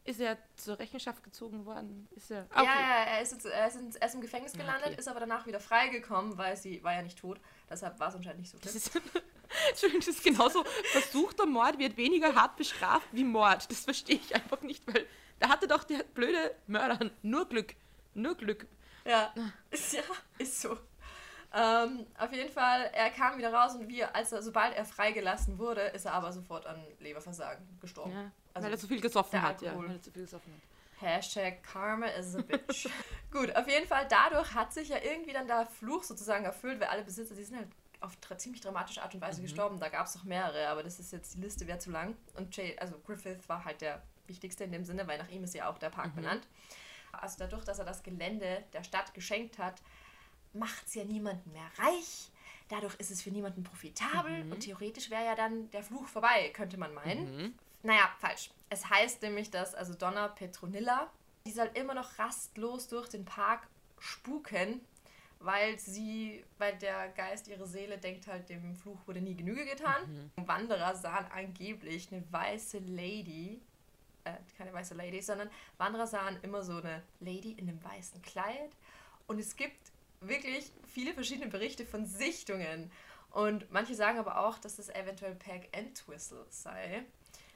ist 0.04 0.20
er 0.20 0.36
zur 0.56 0.78
Rechenschaft 0.78 1.22
gezogen 1.22 1.64
worden? 1.64 2.06
Ist 2.14 2.30
er? 2.30 2.46
Ja, 2.54 2.62
ja, 2.64 3.04
er 3.06 3.22
ist, 3.22 3.32
jetzt, 3.32 3.46
er, 3.46 3.68
ist 3.68 3.76
in, 3.76 3.94
er 3.98 4.06
ist 4.06 4.14
im 4.14 4.20
Gefängnis 4.20 4.52
gelandet, 4.52 4.88
Okay. 4.88 4.96
ist 4.98 5.08
aber 5.08 5.20
danach 5.20 5.46
wieder 5.46 5.60
freigekommen, 5.60 6.36
weil 6.36 6.56
sie 6.56 6.82
war 6.84 6.92
ja 6.92 7.00
nicht 7.02 7.18
tot. 7.18 7.40
Deshalb 7.70 7.98
war 8.00 8.08
es 8.08 8.14
anscheinend 8.14 8.40
nicht 8.40 8.50
so 8.50 8.58
Das 8.58 8.72
schlimm. 8.72 9.02
ist, 9.04 9.22
Entschuldigung, 9.70 10.00
das 10.04 10.08
ist 10.16 10.24
genauso. 10.24 10.64
Versuchter 10.92 11.46
Mord 11.46 11.78
wird 11.78 11.96
weniger 11.96 12.34
hart 12.34 12.56
bestraft 12.56 13.06
wie 13.12 13.24
Mord. 13.24 13.70
Das 13.70 13.84
verstehe 13.84 14.16
ich 14.16 14.34
einfach 14.34 14.60
nicht, 14.60 14.86
weil 14.92 15.06
da 15.38 15.48
hatte 15.48 15.66
doch 15.66 15.84
der 15.84 16.02
blöde 16.02 16.54
Mörder 16.66 17.10
nur 17.22 17.48
Glück. 17.48 17.74
Nur 18.12 18.34
Glück. 18.34 18.66
Ja, 19.04 19.32
ist, 19.70 19.92
ja, 19.92 20.02
ist 20.38 20.60
so. 20.60 20.76
Ähm, 21.52 22.06
auf 22.18 22.32
jeden 22.32 22.50
Fall, 22.50 22.90
er 22.92 23.10
kam 23.10 23.38
wieder 23.38 23.52
raus 23.52 23.76
und 23.76 23.88
wir, 23.88 24.14
als 24.14 24.32
er, 24.32 24.42
sobald 24.42 24.74
er 24.74 24.84
freigelassen 24.84 25.56
wurde, 25.58 25.82
ist 25.82 26.04
er 26.04 26.14
aber 26.14 26.32
sofort 26.32 26.66
an 26.66 26.84
Leberversagen 26.98 27.64
gestorben. 27.80 28.12
Ja, 28.12 28.32
Also 28.54 28.66
weil 28.66 28.72
er 28.74 28.78
zu 28.78 28.88
viel 28.88 29.00
gesoffen 29.00 29.40
hat. 29.40 29.62
Ja, 29.62 29.78
weil 29.78 29.92
er 29.92 30.02
zu 30.02 30.10
viel 30.10 30.22
gesoffen 30.22 30.52
hat. 30.52 30.60
Hashtag 31.00 31.62
Karma 31.62 32.06
is 32.06 32.34
a 32.34 32.42
bitch. 32.42 32.88
Gut, 33.30 33.54
auf 33.54 33.68
jeden 33.68 33.86
Fall, 33.86 34.06
dadurch 34.08 34.52
hat 34.54 34.72
sich 34.72 34.88
ja 34.88 34.96
irgendwie 35.00 35.32
dann 35.32 35.46
der 35.46 35.66
Fluch 35.66 36.02
sozusagen 36.02 36.44
erfüllt, 36.44 36.80
weil 36.80 36.88
alle 36.88 37.04
Besitzer, 37.04 37.34
die 37.34 37.44
sind 37.44 37.56
halt 37.58 37.68
auf 38.00 38.16
ziemlich 38.36 38.60
dramatische 38.60 39.02
Art 39.02 39.14
und 39.14 39.20
Weise 39.20 39.40
gestorben. 39.40 39.78
Da 39.78 39.88
gab 39.88 40.06
es 40.06 40.14
noch 40.14 40.24
mehrere, 40.24 40.68
aber 40.68 40.82
das 40.82 40.98
ist 40.98 41.12
jetzt, 41.12 41.34
die 41.34 41.40
Liste 41.40 41.66
wäre 41.66 41.78
zu 41.78 41.90
lang. 41.90 42.16
Und 42.36 42.54
Jay, 42.56 42.76
also 42.78 42.98
Griffith 43.06 43.48
war 43.48 43.64
halt 43.64 43.80
der 43.80 44.02
wichtigste 44.26 44.64
in 44.64 44.72
dem 44.72 44.84
Sinne, 44.84 45.06
weil 45.06 45.18
nach 45.18 45.28
ihm 45.28 45.44
ist 45.44 45.54
ja 45.54 45.68
auch 45.68 45.78
der 45.78 45.90
Park 45.90 46.14
benannt. 46.14 46.46
Also 47.22 47.36
dadurch, 47.38 47.64
dass 47.64 47.78
er 47.78 47.84
das 47.84 48.02
Gelände 48.02 48.64
der 48.72 48.82
Stadt 48.84 49.14
geschenkt 49.14 49.58
hat, 49.58 49.80
macht 50.52 50.86
es 50.86 50.94
ja 50.94 51.04
niemanden 51.04 51.52
mehr 51.52 51.68
reich. 51.78 52.30
Dadurch 52.68 52.94
ist 52.96 53.10
es 53.10 53.22
für 53.22 53.30
niemanden 53.30 53.62
profitabel 53.62 54.50
und 54.50 54.60
theoretisch 54.60 55.10
wäre 55.10 55.24
ja 55.24 55.34
dann 55.34 55.70
der 55.70 55.82
Fluch 55.82 56.06
vorbei, 56.06 56.50
könnte 56.54 56.78
man 56.78 56.94
meinen. 56.94 57.58
Naja, 57.82 58.10
falsch. 58.18 58.50
Es 58.70 58.88
heißt 58.88 59.20
nämlich, 59.22 59.50
dass 59.50 59.74
also 59.74 59.92
Donna 59.94 60.28
Petronilla, 60.28 61.10
die 61.46 61.52
soll 61.52 61.70
immer 61.74 61.92
noch 61.92 62.18
rastlos 62.18 62.88
durch 62.88 63.08
den 63.10 63.26
Park 63.26 63.68
spuken, 63.98 64.80
weil 65.40 65.78
sie, 65.78 66.42
weil 66.56 66.76
der 66.78 67.08
Geist, 67.10 67.48
ihre 67.48 67.66
Seele 67.66 67.98
denkt 67.98 68.26
halt, 68.26 68.48
dem 68.48 68.74
Fluch 68.74 68.98
wurde 69.06 69.20
nie 69.20 69.34
Genüge 69.34 69.66
getan. 69.66 70.30
Mhm. 70.36 70.48
Wanderer 70.48 70.94
sahen 70.94 71.26
angeblich 71.30 72.10
eine 72.10 72.24
weiße 72.32 72.78
Lady, 72.78 73.60
äh, 74.24 74.32
keine 74.56 74.72
weiße 74.72 74.94
Lady, 74.94 75.22
sondern 75.22 75.50
Wanderer 75.78 76.06
sahen 76.06 76.38
immer 76.42 76.62
so 76.62 76.76
eine 76.76 77.02
Lady 77.20 77.52
in 77.52 77.68
einem 77.68 77.82
weißen 77.82 78.22
Kleid. 78.22 78.70
Und 79.26 79.38
es 79.38 79.56
gibt 79.56 79.76
wirklich 80.20 80.70
viele 80.92 81.14
verschiedene 81.14 81.50
Berichte 81.50 81.86
von 81.86 82.06
Sichtungen. 82.06 82.90
Und 83.30 83.70
manche 83.72 83.94
sagen 83.94 84.18
aber 84.18 84.38
auch, 84.46 84.58
dass 84.58 84.76
das 84.76 84.88
eventuell 84.90 85.34
Peg 85.34 85.68
Entwistle 85.72 86.46
sei. 86.50 87.04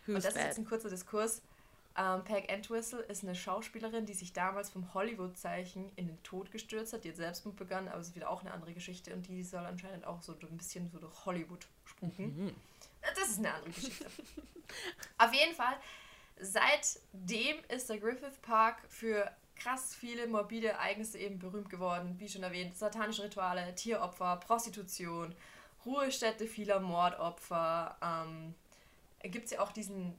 Who's 0.06 0.16
Und 0.16 0.24
das 0.24 0.26
ist 0.26 0.34
bad? 0.34 0.44
jetzt 0.46 0.58
ein 0.58 0.64
kurzer 0.64 0.90
Diskurs. 0.90 1.42
Ähm, 1.96 2.22
Peg 2.24 2.48
Entwistle 2.50 3.00
ist 3.00 3.22
eine 3.22 3.34
Schauspielerin, 3.34 4.06
die 4.06 4.14
sich 4.14 4.32
damals 4.32 4.70
vom 4.70 4.92
Hollywood-Zeichen 4.94 5.90
in 5.96 6.06
den 6.06 6.22
Tod 6.22 6.50
gestürzt 6.50 6.92
hat. 6.92 7.04
Die 7.04 7.08
hat 7.10 7.16
Selbstmord 7.16 7.56
begangen, 7.56 7.88
aber 7.88 8.00
es 8.00 8.08
ist 8.08 8.16
wieder 8.16 8.30
auch 8.30 8.40
eine 8.40 8.52
andere 8.52 8.72
Geschichte. 8.72 9.12
Und 9.14 9.26
die 9.28 9.42
soll 9.42 9.64
anscheinend 9.64 10.06
auch 10.06 10.22
so 10.22 10.32
ein 10.32 10.56
bisschen 10.56 10.88
so 10.90 10.98
durch 10.98 11.24
Hollywood 11.24 11.66
spuken. 11.84 12.46
Mhm. 12.46 12.54
Das 13.00 13.28
ist 13.28 13.38
eine 13.38 13.52
andere 13.52 13.70
Geschichte. 13.70 14.06
Auf 15.18 15.32
jeden 15.32 15.54
Fall, 15.54 15.76
seitdem 16.40 17.56
ist 17.68 17.88
der 17.90 17.98
Griffith 17.98 18.40
Park 18.42 18.82
für 18.88 19.30
krass 19.56 19.94
viele 19.94 20.26
morbide 20.26 20.68
Ereignisse 20.68 21.18
eben 21.18 21.38
berühmt 21.38 21.68
geworden. 21.68 22.14
Wie 22.18 22.28
schon 22.28 22.42
erwähnt, 22.42 22.76
satanische 22.76 23.24
Rituale, 23.24 23.74
Tieropfer, 23.74 24.36
Prostitution, 24.36 25.34
Ruhestätte 25.84 26.46
vieler 26.46 26.80
Mordopfer. 26.80 27.96
Ähm, 28.02 28.54
Gibt 29.22 29.46
es 29.46 29.50
ja 29.52 29.60
auch 29.60 29.72
diesen 29.72 30.14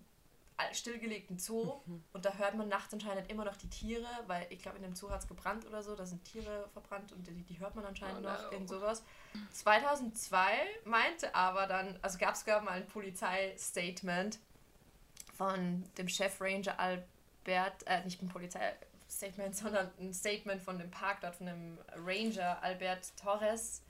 stillgelegten 0.74 1.40
Zoo 1.40 1.80
und 2.12 2.26
da 2.26 2.34
hört 2.34 2.56
man 2.56 2.68
nachts 2.68 2.94
anscheinend 2.94 3.32
immer 3.32 3.46
noch 3.46 3.56
die 3.56 3.70
Tiere, 3.70 4.08
weil 4.28 4.46
ich 4.50 4.62
glaube, 4.62 4.76
in 4.78 4.84
dem 4.84 4.94
Zoo 4.94 5.10
hat 5.10 5.22
es 5.22 5.28
gebrannt 5.30 5.66
oder 5.66 5.82
so, 5.82 5.96
da 5.96 6.06
sind 6.06 6.26
Tiere 6.26 6.68
verbrannt 6.74 7.14
und 7.14 7.26
die, 7.28 7.44
die 7.44 7.60
hört 7.60 7.76
man 7.76 7.86
anscheinend 7.86 8.26
Oh 8.26 8.30
noch 8.30 8.52
no. 8.52 8.58
in 8.58 8.68
sowas. 8.68 9.04
2002 9.54 10.52
meinte 10.84 11.34
aber 11.34 11.66
dann, 11.68 11.98
also 12.02 12.18
gab 12.18 12.34
es 12.34 12.42
sogar 12.42 12.62
mal 12.62 12.72
ein 12.74 12.88
Polizeistatement 12.88 14.40
von 15.40 15.84
dem 15.98 16.10
Chef 16.10 16.40
Ranger 16.42 16.78
Albert, 16.78 17.88
äh, 17.88 18.04
nicht 18.04 18.22
ein 18.22 18.28
Polizeistatement, 18.28 19.56
sondern 19.56 19.90
ein 19.98 20.14
Statement 20.14 20.62
von 20.62 20.78
dem 20.78 20.92
Park 20.92 21.22
dort, 21.22 21.38
von 21.38 21.46
dem 21.48 21.78
Ranger 21.96 22.62
Albert 22.62 23.16
Torres. 23.18 23.82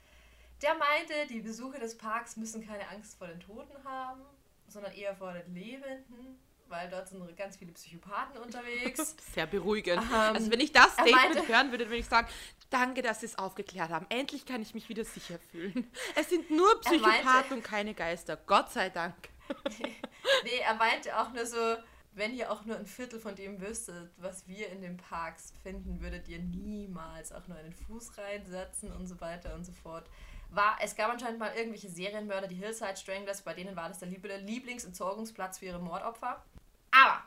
Der 0.62 0.74
meinte, 0.76 1.12
die 1.28 1.40
Besucher 1.40 1.80
des 1.80 1.98
Parks 1.98 2.36
müssen 2.36 2.64
keine 2.64 2.88
Angst 2.88 3.18
vor 3.18 3.26
den 3.26 3.40
Toten 3.40 3.82
haben, 3.84 4.20
sondern 4.68 4.92
eher 4.92 5.16
vor 5.16 5.32
den 5.32 5.52
Lebenden, 5.52 6.38
weil 6.68 6.88
dort 6.88 7.08
sind 7.08 7.36
ganz 7.36 7.56
viele 7.56 7.72
Psychopathen 7.72 8.40
unterwegs. 8.40 9.16
Sehr 9.34 9.46
beruhigend. 9.46 10.02
Ähm, 10.04 10.12
also 10.36 10.50
wenn 10.52 10.60
ich 10.60 10.70
das 10.72 10.92
Statement 10.92 11.34
meinte- 11.34 11.48
hören 11.48 11.70
würde, 11.72 11.86
würde 11.86 11.96
ich 11.96 12.06
sagen, 12.06 12.28
danke, 12.68 13.02
dass 13.02 13.20
Sie 13.20 13.26
es 13.26 13.36
aufgeklärt 13.38 13.90
haben. 13.90 14.06
Endlich 14.08 14.46
kann 14.46 14.62
ich 14.62 14.72
mich 14.74 14.88
wieder 14.88 15.04
sicher 15.04 15.40
fühlen. 15.50 15.90
Es 16.14 16.28
sind 16.28 16.48
nur 16.50 16.68
Er 16.68 16.74
meinte- 17.00 17.08
Psychopathen 17.18 17.56
und 17.56 17.64
keine 17.64 17.94
Geister. 17.94 18.36
Gott 18.36 18.70
sei 18.70 18.88
Dank. 18.90 19.16
Nee, 20.44 20.58
er 20.64 20.74
meinte 20.74 21.18
auch 21.18 21.32
nur 21.32 21.44
so, 21.44 21.76
wenn 22.12 22.34
ihr 22.34 22.50
auch 22.50 22.64
nur 22.64 22.76
ein 22.76 22.86
Viertel 22.86 23.20
von 23.20 23.34
dem 23.34 23.60
wüsstet, 23.60 24.10
was 24.16 24.46
wir 24.48 24.68
in 24.70 24.80
den 24.82 24.96
Parks 24.96 25.52
finden, 25.62 26.00
würdet 26.00 26.28
ihr 26.28 26.38
niemals 26.38 27.32
auch 27.32 27.46
nur 27.46 27.58
einen 27.58 27.72
Fuß 27.72 28.16
reinsetzen 28.18 28.90
und 28.92 29.06
so 29.06 29.20
weiter 29.20 29.54
und 29.54 29.64
so 29.64 29.72
fort. 29.72 30.08
War, 30.50 30.78
es 30.82 30.96
gab 30.96 31.10
anscheinend 31.10 31.38
mal 31.38 31.54
irgendwelche 31.54 31.88
Serienmörder, 31.88 32.48
die 32.48 32.56
Hillside 32.56 32.96
Stranglers, 32.96 33.42
bei 33.42 33.54
denen 33.54 33.76
war 33.76 33.88
das 33.88 34.00
der 34.00 34.08
Lieb- 34.08 34.26
Lieblingsentsorgungsplatz 34.26 35.58
für 35.58 35.66
ihre 35.66 35.78
Mordopfer. 35.78 36.44
Aber 36.90 37.22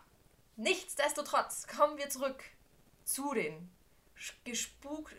nichtsdestotrotz 0.58 1.68
kommen 1.68 1.98
wir 1.98 2.10
zurück 2.10 2.44
zu 3.06 3.34
den 3.34 3.70
Gespuk 4.44 5.12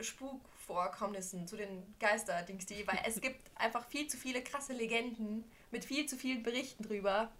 Spukvorkommnissen, 0.65 1.47
zu 1.47 1.57
den 1.57 1.95
Geisterdings, 2.01 2.67
weil 2.87 2.99
es 3.07 3.21
gibt 3.21 3.51
einfach 3.55 3.87
viel 3.87 4.07
zu 4.07 4.17
viele 4.17 4.43
krasse 4.43 4.73
Legenden 4.73 5.45
mit 5.71 5.85
viel 5.85 6.07
zu 6.07 6.17
vielen 6.17 6.43
Berichten 6.43 6.83
drüber. 6.83 7.31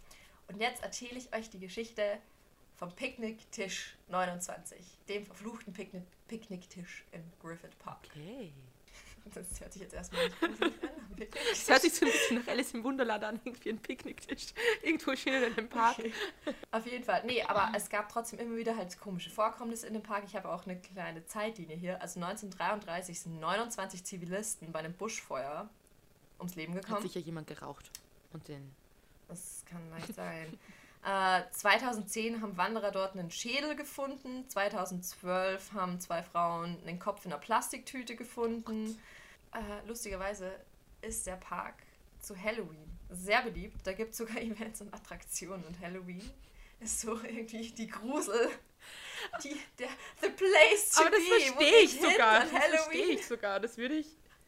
Und 0.49 0.61
jetzt 0.61 0.83
erzähle 0.83 1.19
ich 1.19 1.35
euch 1.35 1.49
die 1.49 1.59
Geschichte 1.59 2.19
vom 2.77 2.95
Picknicktisch 2.95 3.97
29, 4.09 4.79
dem 5.09 5.25
verfluchten 5.25 5.73
Picknick 5.73 6.05
Picknicktisch 6.29 7.05
im 7.13 7.23
Griffith 7.41 7.79
Park. 7.79 8.09
Okay. 8.11 8.53
Das 9.33 9.61
hört 9.61 9.73
sich 9.73 9.83
jetzt 9.83 9.95
erstmal 9.95 10.25
nicht 10.25 10.43
an. 10.43 10.55
Das 11.17 11.69
hört 11.69 11.83
sich 11.83 11.95
so 11.95 12.05
ein 12.05 12.11
bisschen 12.11 12.39
nach 12.39 12.49
Alice 12.49 12.75
im 12.75 12.83
Wunderland 12.83 13.23
an, 13.23 13.41
irgendwie 13.45 13.71
ein 13.71 13.79
Picknicktisch. 13.79 14.47
Irgendwo 14.83 15.15
schön 15.15 15.35
in 15.35 15.45
einem 15.45 15.69
Park. 15.69 15.99
Okay. 16.01 16.13
Auf 16.73 16.85
jeden 16.87 17.05
Fall. 17.05 17.23
Nee, 17.25 17.41
aber 17.43 17.71
es 17.77 17.89
gab 17.89 18.09
trotzdem 18.09 18.41
immer 18.41 18.57
wieder 18.57 18.77
halt 18.77 18.99
komische 18.99 19.31
Vorkommnisse 19.31 19.87
in 19.87 19.95
dem 19.95 20.03
Park. 20.03 20.25
Ich 20.27 20.35
habe 20.35 20.49
auch 20.49 20.67
eine 20.67 20.77
kleine 20.77 21.25
Zeitlinie 21.25 21.77
hier. 21.77 22.03
Also 22.03 22.19
1933 22.21 23.21
sind 23.21 23.39
29 23.39 24.03
Zivilisten 24.03 24.73
bei 24.73 24.81
einem 24.81 24.93
Buschfeuer 24.93 25.71
ums 26.41 26.57
Leben 26.57 26.75
Hat 26.75 26.85
gekommen. 26.85 27.03
sicher 27.03 27.21
jemand 27.21 27.47
geraucht. 27.47 27.91
Und 28.33 28.49
den. 28.49 28.75
Das 29.29 29.63
kann 29.67 29.89
leicht 29.91 30.15
sein. 30.15 30.59
Äh, 31.05 31.43
2010 31.51 32.41
haben 32.41 32.57
Wanderer 32.57 32.91
dort 32.91 33.15
einen 33.15 33.31
Schädel 33.31 33.77
gefunden. 33.77 34.49
2012 34.49 35.73
haben 35.73 36.01
zwei 36.01 36.23
Frauen 36.23 36.79
einen 36.87 36.99
Kopf 36.99 37.27
in 37.27 37.33
einer 37.33 37.41
Plastiktüte 37.41 38.17
gefunden. 38.17 38.99
Äh, 39.53 39.87
lustigerweise 39.87 40.51
ist 41.03 41.27
der 41.27 41.37
Park 41.37 41.75
zu 42.21 42.35
Halloween 42.41 42.99
sehr 43.11 43.43
beliebt. 43.43 43.87
Da 43.87 43.93
gibt 43.93 44.13
es 44.13 44.17
sogar 44.17 44.37
Events 44.41 44.81
und 44.81 44.95
Attraktionen. 44.95 45.65
Und 45.65 45.79
Halloween 45.81 46.23
ist 46.81 47.01
so 47.03 47.21
irgendwie 47.23 47.71
die 47.71 47.87
Grusel. 47.87 48.49
Die, 49.43 49.57
der, 49.79 49.89
the 50.23 50.31
place 50.31 50.91
to 50.91 51.03
Aber 51.03 51.11
das 51.11 51.21
be. 51.21 51.53
verstehe 51.53 51.83
ich 51.83 52.01
sogar. 52.01 52.41
Das 52.41 52.51
verstehe 52.51 53.07
ich 53.07 53.27
sogar. 53.27 53.61
Das 53.61 53.77
würde 53.77 53.95
ich. 53.97 54.07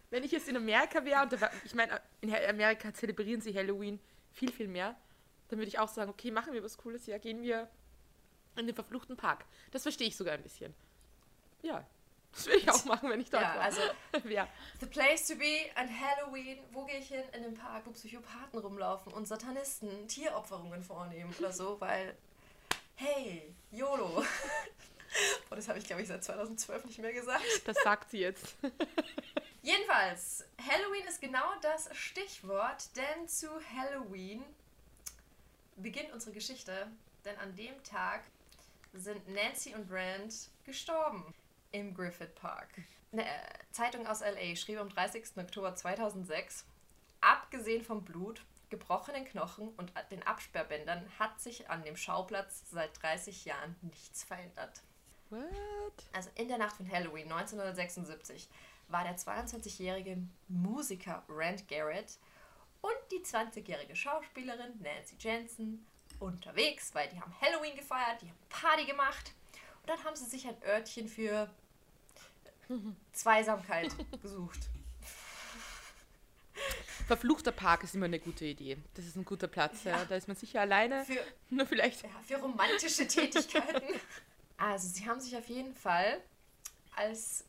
Wenn 0.09 0.23
ich 0.23 0.33
jetzt 0.33 0.49
in 0.49 0.57
Amerika 0.57 1.05
wäre, 1.05 1.23
und 1.23 1.33
da 1.33 1.51
ich 1.65 1.75
meine, 1.75 2.01
in 2.21 2.35
Amerika 2.35 2.95
zelebrieren 2.95 3.41
sie 3.41 3.53
Halloween 3.53 3.99
viel, 4.33 4.53
viel 4.53 4.69
mehr, 4.69 4.97
dann 5.49 5.59
würde 5.59 5.69
ich 5.69 5.79
auch 5.79 5.89
sagen, 5.89 6.11
okay, 6.11 6.31
machen 6.31 6.53
wir 6.53 6.63
was 6.63 6.77
Cooles, 6.79 7.07
ja, 7.07 7.19
gehen 7.19 7.43
wir 7.43 7.69
in 8.57 8.67
den 8.67 8.75
verfluchten 8.75 9.17
Park. 9.17 9.45
Das 9.71 9.83
verstehe 9.83 10.09
ich 10.09 10.17
sogar 10.17 10.35
ein 10.35 10.43
bisschen. 10.43 10.75
Ja, 11.63 11.85
das 12.33 12.47
würde 12.47 12.59
ich 12.59 12.71
auch 12.71 12.85
machen, 12.87 13.11
wenn 13.11 13.21
ich 13.21 13.31
dort 13.31 13.43
Ja, 13.43 13.55
war. 13.57 13.63
also 13.63 13.81
ja. 14.29 14.49
The 14.81 14.87
place 14.87 15.27
to 15.29 15.37
be 15.37 15.67
an 15.75 15.89
Halloween. 15.89 16.59
Wo 16.73 16.85
gehe 16.85 16.99
ich 16.99 17.09
hin? 17.09 17.23
In 17.33 17.43
den 17.43 17.55
Park, 17.55 17.83
wo 17.87 17.91
Psychopathen 17.93 18.59
rumlaufen 18.59 19.13
und 19.13 19.27
Satanisten 19.27 20.09
Tieropferungen 20.09 20.83
vornehmen 20.83 21.35
oder 21.39 21.53
so, 21.53 21.81
weil, 21.81 22.17
hey, 22.97 23.55
YOLO. 23.71 24.25
Oh, 25.51 25.55
das 25.55 25.69
habe 25.69 25.79
ich, 25.79 25.87
glaube 25.87 26.03
ich, 26.03 26.09
seit 26.09 26.23
2012 26.25 26.85
nicht 26.85 26.99
mehr 26.99 27.13
gesagt. 27.13 27.43
Das 27.65 27.79
sagt 27.83 28.11
sie 28.11 28.19
jetzt. 28.19 28.57
Jedenfalls, 29.63 30.45
Halloween 30.61 31.07
ist 31.09 31.21
genau 31.23 31.45
das 31.63 31.89
Stichwort, 31.97 32.89
denn 32.97 33.27
zu 33.27 33.49
Halloween 33.75 34.45
beginnt 35.77 36.13
unsere 36.13 36.33
Geschichte, 36.33 36.89
denn 37.25 37.37
an 37.39 37.55
dem 37.55 37.83
Tag 37.85 38.25
sind 38.93 39.29
Nancy 39.29 39.75
und 39.75 39.89
Brand 39.89 40.51
gestorben 40.65 41.35
im 41.73 41.95
Griffith 41.95 42.35
Park. 42.35 42.69
Eine 43.13 43.25
äh, 43.25 43.29
Zeitung 43.73 44.07
aus 44.07 44.21
LA 44.21 44.57
schrieb 44.57 44.79
am 44.79 44.89
30. 44.89 45.37
Oktober 45.37 45.75
2006, 45.75 46.65
abgesehen 47.21 47.85
vom 47.85 48.05
Blut, 48.05 48.43
gebrochenen 48.71 49.25
Knochen 49.25 49.69
und 49.77 49.93
den 50.11 50.23
Absperrbändern 50.25 51.09
hat 51.19 51.41
sich 51.41 51.71
an 51.71 51.85
dem 51.85 51.97
Schauplatz 51.97 52.65
seit 52.71 53.01
30 53.03 53.45
Jahren 53.45 53.77
nichts 53.83 54.25
verändert. 54.25 54.83
What? 55.31 56.05
Also 56.13 56.31
in 56.35 56.49
der 56.49 56.59
Nacht 56.59 56.77
von 56.77 56.91
Halloween 56.91 57.31
1976 57.31 58.49
war 58.89 59.05
der 59.05 59.17
22-jährige 59.17 60.19
Musiker 60.49 61.23
Rand 61.29 61.69
Garrett 61.69 62.19
und 62.81 62.95
die 63.11 63.21
20-jährige 63.25 63.97
Schauspielerin 63.97 64.81
Nancy 64.81 65.17
Jensen 65.19 65.87
unterwegs, 66.19 66.95
weil 66.95 67.09
die 67.09 67.21
haben 67.21 67.35
Halloween 67.41 67.77
gefeiert, 67.77 68.23
die 68.23 68.29
haben 68.29 68.39
Party 68.49 68.85
gemacht 68.85 69.33
und 69.83 69.91
dann 69.91 70.03
haben 70.05 70.17
sie 70.17 70.25
sich 70.25 70.47
ein 70.47 70.57
Örtchen 70.63 71.09
für 71.09 71.51
Zweisamkeit 73.13 73.95
gesucht. 74.23 74.59
Verfluchter 77.07 77.53
Park 77.53 77.85
ist 77.85 77.95
immer 77.95 78.07
eine 78.07 78.19
gute 78.19 78.45
Idee. 78.45 78.79
Das 78.95 79.05
ist 79.05 79.17
ein 79.17 79.25
guter 79.25 79.47
Platz. 79.47 79.85
Ja. 79.85 79.99
Ja. 79.99 80.05
Da 80.07 80.17
ist 80.17 80.27
man 80.27 80.37
sicher 80.37 80.61
alleine. 80.63 81.05
Für, 81.05 81.25
Nur 81.51 81.67
vielleicht. 81.67 82.03
ja, 82.03 82.09
für 82.27 82.37
romantische 82.37 83.07
Tätigkeiten. 83.07 84.01
Also 84.59 84.89
sie 84.89 85.07
haben 85.07 85.21
sich 85.21 85.37
auf 85.37 85.47
jeden 85.51 85.75
Fall 85.75 86.19
als 86.95 87.45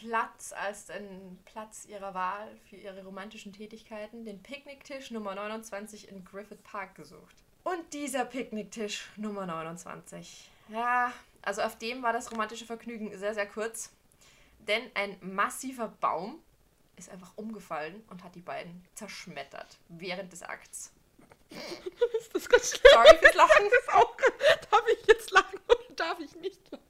Platz, 0.00 0.52
als 0.52 0.90
einen 0.90 1.38
Platz 1.46 1.86
ihrer 1.86 2.12
Wahl 2.12 2.48
für 2.68 2.76
ihre 2.76 3.02
romantischen 3.04 3.52
Tätigkeiten 3.52 4.24
den 4.24 4.42
Picknicktisch 4.42 5.10
Nummer 5.10 5.34
29 5.34 6.08
in 6.08 6.24
Griffith 6.24 6.62
Park 6.62 6.94
gesucht. 6.94 7.34
Und 7.64 7.94
dieser 7.94 8.24
Picknicktisch 8.24 9.08
Nummer 9.16 9.46
29. 9.46 10.50
Ja, 10.68 11.12
also 11.42 11.62
auf 11.62 11.78
dem 11.78 12.02
war 12.02 12.12
das 12.12 12.30
romantische 12.30 12.66
Vergnügen 12.66 13.16
sehr, 13.16 13.34
sehr 13.34 13.46
kurz. 13.46 13.90
Denn 14.60 14.82
ein 14.94 15.16
massiver 15.20 15.88
Baum 15.88 16.40
ist 16.96 17.10
einfach 17.10 17.32
umgefallen 17.36 18.04
und 18.10 18.22
hat 18.22 18.34
die 18.34 18.40
beiden 18.40 18.84
zerschmettert 18.94 19.78
während 19.88 20.32
des 20.32 20.42
Akts. 20.42 20.92
Ist 22.18 22.34
das 22.34 22.48
ganz 22.48 22.70
schlimm? 22.70 22.92
Sorry 22.92 23.18
fürs 23.18 23.34
Lachen. 23.34 23.70
Das 23.86 23.94
auch. 23.94 24.16
Darf 24.70 24.84
ich 24.92 25.06
jetzt 25.06 25.30
lachen 25.30 25.58
oder 25.68 25.94
darf 25.94 26.20
ich 26.20 26.34
nicht 26.36 26.60
lachen? 26.70 26.85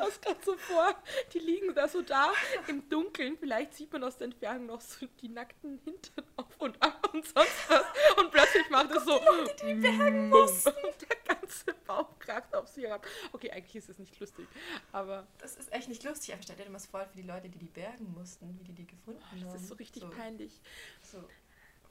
Das 0.00 0.20
gerade 0.20 0.40
so 0.44 0.56
vor. 0.56 0.94
Die 1.32 1.38
liegen 1.38 1.74
da 1.74 1.88
so 1.88 2.02
da 2.02 2.32
im 2.68 2.88
Dunkeln, 2.88 3.36
vielleicht 3.38 3.74
sieht 3.74 3.92
man 3.92 4.04
aus 4.04 4.16
der 4.16 4.26
Entfernung 4.26 4.66
noch 4.66 4.80
so 4.80 5.06
die 5.20 5.28
nackten 5.28 5.78
Hintern 5.84 6.24
auf 6.36 6.46
und 6.58 6.80
ab 6.82 7.10
und 7.12 7.26
sonst 7.26 7.68
was. 7.68 7.84
Und 8.16 8.30
plötzlich 8.30 8.68
macht 8.70 8.90
es 8.90 9.04
so. 9.04 9.20
Die, 9.60 9.66
die 9.66 9.74
bergen 9.74 10.28
mussten. 10.28 10.70
Und 10.90 11.00
der 11.02 11.16
ganze 11.36 11.74
Baum 11.86 12.06
kragt 12.18 12.54
auf 12.54 12.68
sie 12.68 12.82
herab. 12.82 13.06
Okay, 13.32 13.50
eigentlich 13.50 13.76
ist 13.76 13.88
es 13.88 13.98
nicht 13.98 14.18
lustig, 14.18 14.46
aber 14.92 15.26
Das 15.38 15.56
ist 15.56 15.72
echt 15.72 15.88
nicht 15.88 16.02
lustig, 16.04 16.32
aber 16.34 16.42
stell 16.42 16.56
dir 16.56 16.64
das 16.64 16.72
mal 16.72 16.78
vor, 16.78 17.06
für 17.06 17.16
die 17.16 17.26
Leute, 17.26 17.48
die 17.48 17.58
die 17.58 17.66
bergen 17.66 18.12
mussten, 18.16 18.58
wie 18.58 18.64
die 18.64 18.72
die 18.72 18.86
gefunden 18.86 19.22
haben. 19.30 19.44
das 19.44 19.62
ist 19.62 19.68
so 19.68 19.74
richtig 19.74 20.08
peinlich. 20.10 20.60
So. 21.02 21.18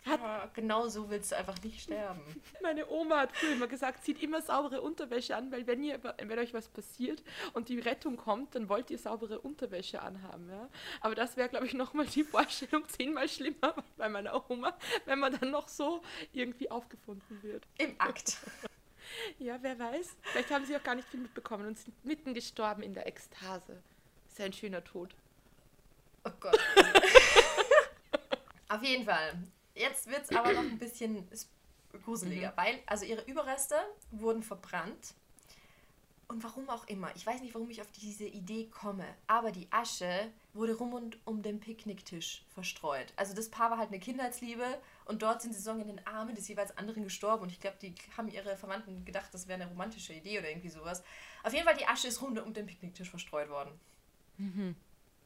Hat- 0.09 0.53
genau 0.53 0.87
so 0.87 1.09
willst 1.09 1.31
du 1.31 1.37
einfach 1.37 1.61
nicht 1.63 1.81
sterben. 1.81 2.21
Meine 2.61 2.89
Oma 2.89 3.19
hat 3.21 3.35
früher 3.35 3.53
immer 3.53 3.67
gesagt, 3.67 4.03
zieht 4.03 4.21
immer 4.21 4.41
saubere 4.41 4.81
Unterwäsche 4.81 5.35
an, 5.35 5.51
weil 5.51 5.65
wenn, 5.67 5.83
ihr, 5.83 5.99
wenn 6.03 6.39
euch 6.39 6.53
was 6.53 6.67
passiert 6.67 7.23
und 7.53 7.69
die 7.69 7.79
Rettung 7.79 8.17
kommt, 8.17 8.55
dann 8.55 8.69
wollt 8.69 8.89
ihr 8.91 8.97
saubere 8.97 9.39
Unterwäsche 9.39 10.01
anhaben. 10.01 10.49
Ja? 10.49 10.69
Aber 11.01 11.15
das 11.15 11.37
wäre, 11.37 11.49
glaube 11.49 11.65
ich, 11.65 11.73
nochmal 11.73 12.05
die 12.07 12.23
Vorstellung 12.23 12.87
zehnmal 12.89 13.29
schlimmer 13.29 13.75
bei 13.97 14.09
meiner 14.09 14.49
Oma, 14.49 14.77
wenn 15.05 15.19
man 15.19 15.37
dann 15.39 15.51
noch 15.51 15.67
so 15.67 16.01
irgendwie 16.33 16.69
aufgefunden 16.71 17.41
wird. 17.43 17.63
Im 17.77 17.95
Akt. 17.99 18.37
Ja, 19.39 19.57
wer 19.61 19.77
weiß. 19.79 20.15
Vielleicht 20.21 20.51
haben 20.51 20.65
sie 20.65 20.75
auch 20.77 20.83
gar 20.83 20.93
nicht 20.93 21.07
viel 21.07 21.19
mitbekommen 21.19 21.65
und 21.65 21.79
sind 21.79 22.05
mitten 22.05 22.35
gestorben 22.35 22.83
in 22.83 22.93
der 22.93 23.07
Ekstase. 23.07 23.81
Ist 24.29 24.37
ja 24.37 24.45
ein 24.45 24.53
schöner 24.53 24.83
Tod. 24.83 25.15
Oh 26.25 26.31
Gott. 26.39 26.59
Auf 28.67 28.83
jeden 28.83 29.05
Fall. 29.05 29.33
Jetzt 29.75 30.07
wird 30.07 30.23
es 30.23 30.35
aber 30.35 30.53
noch 30.53 30.61
ein 30.61 30.77
bisschen 30.79 31.27
gruseliger, 32.03 32.53
weil, 32.55 32.79
also 32.85 33.05
ihre 33.05 33.21
Überreste 33.23 33.75
wurden 34.11 34.43
verbrannt. 34.43 35.13
Und 36.27 36.43
warum 36.43 36.69
auch 36.69 36.85
immer. 36.87 37.09
Ich 37.15 37.25
weiß 37.25 37.41
nicht, 37.41 37.55
warum 37.55 37.71
ich 37.71 37.81
auf 37.81 37.89
diese 37.91 38.25
Idee 38.25 38.67
komme. 38.67 39.03
Aber 39.25 39.51
die 39.51 39.67
Asche 39.71 40.31
wurde 40.53 40.75
rum 40.75 40.93
und 40.93 41.17
um 41.25 41.41
den 41.41 41.59
Picknicktisch 41.59 42.43
verstreut. 42.53 43.11
Also 43.15 43.33
das 43.33 43.49
Paar 43.49 43.71
war 43.71 43.79
halt 43.79 43.87
eine 43.89 43.99
Kindheitsliebe 43.99 44.63
und 45.05 45.23
dort 45.23 45.41
sind 45.41 45.55
sie 45.55 45.61
so 45.61 45.71
in 45.71 45.87
den 45.87 46.05
Armen 46.05 46.35
des 46.35 46.47
jeweils 46.47 46.77
anderen 46.77 47.03
gestorben. 47.03 47.41
Und 47.43 47.51
ich 47.51 47.59
glaube, 47.59 47.77
die 47.81 47.95
haben 48.15 48.27
ihre 48.27 48.55
Verwandten 48.57 49.05
gedacht, 49.05 49.33
das 49.33 49.47
wäre 49.47 49.59
eine 49.59 49.71
romantische 49.71 50.13
Idee 50.13 50.37
oder 50.37 50.49
irgendwie 50.49 50.69
sowas. 50.69 51.03
Auf 51.41 51.51
jeden 51.53 51.65
Fall, 51.65 51.75
die 51.77 51.87
Asche 51.87 52.07
ist 52.09 52.21
rum 52.21 52.37
um 52.37 52.53
den 52.53 52.67
Picknicktisch 52.67 53.09
verstreut 53.09 53.49
worden. 53.49 53.71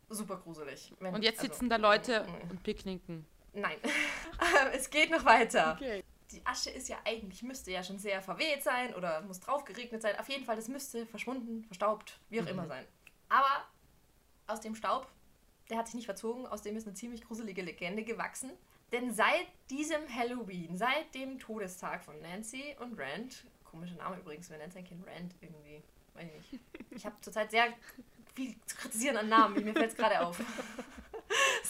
Super 0.10 0.38
gruselig. 0.38 0.94
Wenn- 1.02 1.16
Und 1.16 1.24
jetzt 1.24 1.42
also- 1.42 1.52
sitzen 1.52 1.70
da 1.70 1.76
Leute 1.76 2.26
und 2.50 2.64
picknicken. 2.64 3.26
Nein. 3.54 3.78
es 4.74 4.90
geht 4.90 5.12
noch 5.12 5.26
weiter. 5.26 5.74
Okay. 5.76 6.04
Die 6.32 6.46
Asche 6.46 6.72
ist 6.72 6.90
ja 6.90 6.98
eigentlich, 7.06 7.44
müsste 7.44 7.72
ja 7.72 7.84
schon 7.84 8.00
sehr 8.00 8.22
verweht 8.22 8.64
sein 8.64 8.96
oder 8.96 9.22
muss 9.22 9.40
drauf 9.40 9.64
geregnet 9.66 10.02
sein. 10.02 10.18
Auf 10.18 10.30
jeden 10.30 10.46
Fall, 10.46 10.56
das 10.56 10.68
müsste 10.68 11.06
verschwunden, 11.06 11.64
verstaubt, 11.66 12.20
wie 12.30 12.42
auch 12.42 12.48
immer 12.48 12.66
sein. 12.66 12.86
Aber 13.30 13.68
aus 14.48 14.60
dem 14.60 14.76
Staub, 14.76 15.08
der 15.70 15.78
hat 15.78 15.88
sich 15.88 15.96
nicht 15.96 16.06
verzogen, 16.06 16.48
aus 16.48 16.64
dem 16.64 16.76
ist 16.76 16.88
eine 16.88 16.96
ziemlich 16.96 17.22
gruselige 17.22 17.62
Legende 17.62 18.04
gewachsen. 18.04 18.52
Denn 18.92 19.14
seit 19.14 19.48
diesem 19.70 20.02
Halloween, 20.14 20.78
seit 20.78 21.14
dem 21.16 21.40
Todestag 21.40 22.04
von 22.04 22.20
Nancy 22.22 22.76
und 22.80 23.00
Rand, 23.00 23.46
komischer 23.64 23.96
Name 23.96 24.18
übrigens, 24.18 24.50
wer 24.50 24.58
nennt 24.58 24.74
sein 24.74 24.84
Kind 24.84 25.06
Rand 25.08 25.34
irgendwie? 25.42 25.84
Weiß 26.14 26.28
ich 26.28 26.52
nicht. 26.52 26.64
Ich 26.92 27.06
habe 27.06 27.16
zurzeit 27.22 27.50
sehr 27.50 27.74
viel 28.36 28.56
zu 28.66 28.76
kritisieren 28.76 29.18
an 29.18 29.30
Namen, 29.30 29.64
mir 29.64 29.74
fällt 29.74 29.92
es 29.92 29.98
gerade 29.98 30.22
auf. 30.22 30.40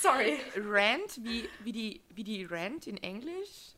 Sorry. 0.03 0.39
Rand, 0.57 1.23
wie, 1.23 1.49
wie, 1.63 1.71
die, 1.71 2.01
wie 2.09 2.23
die 2.23 2.45
Rand 2.45 2.87
in 2.87 2.97
Englisch? 2.97 3.73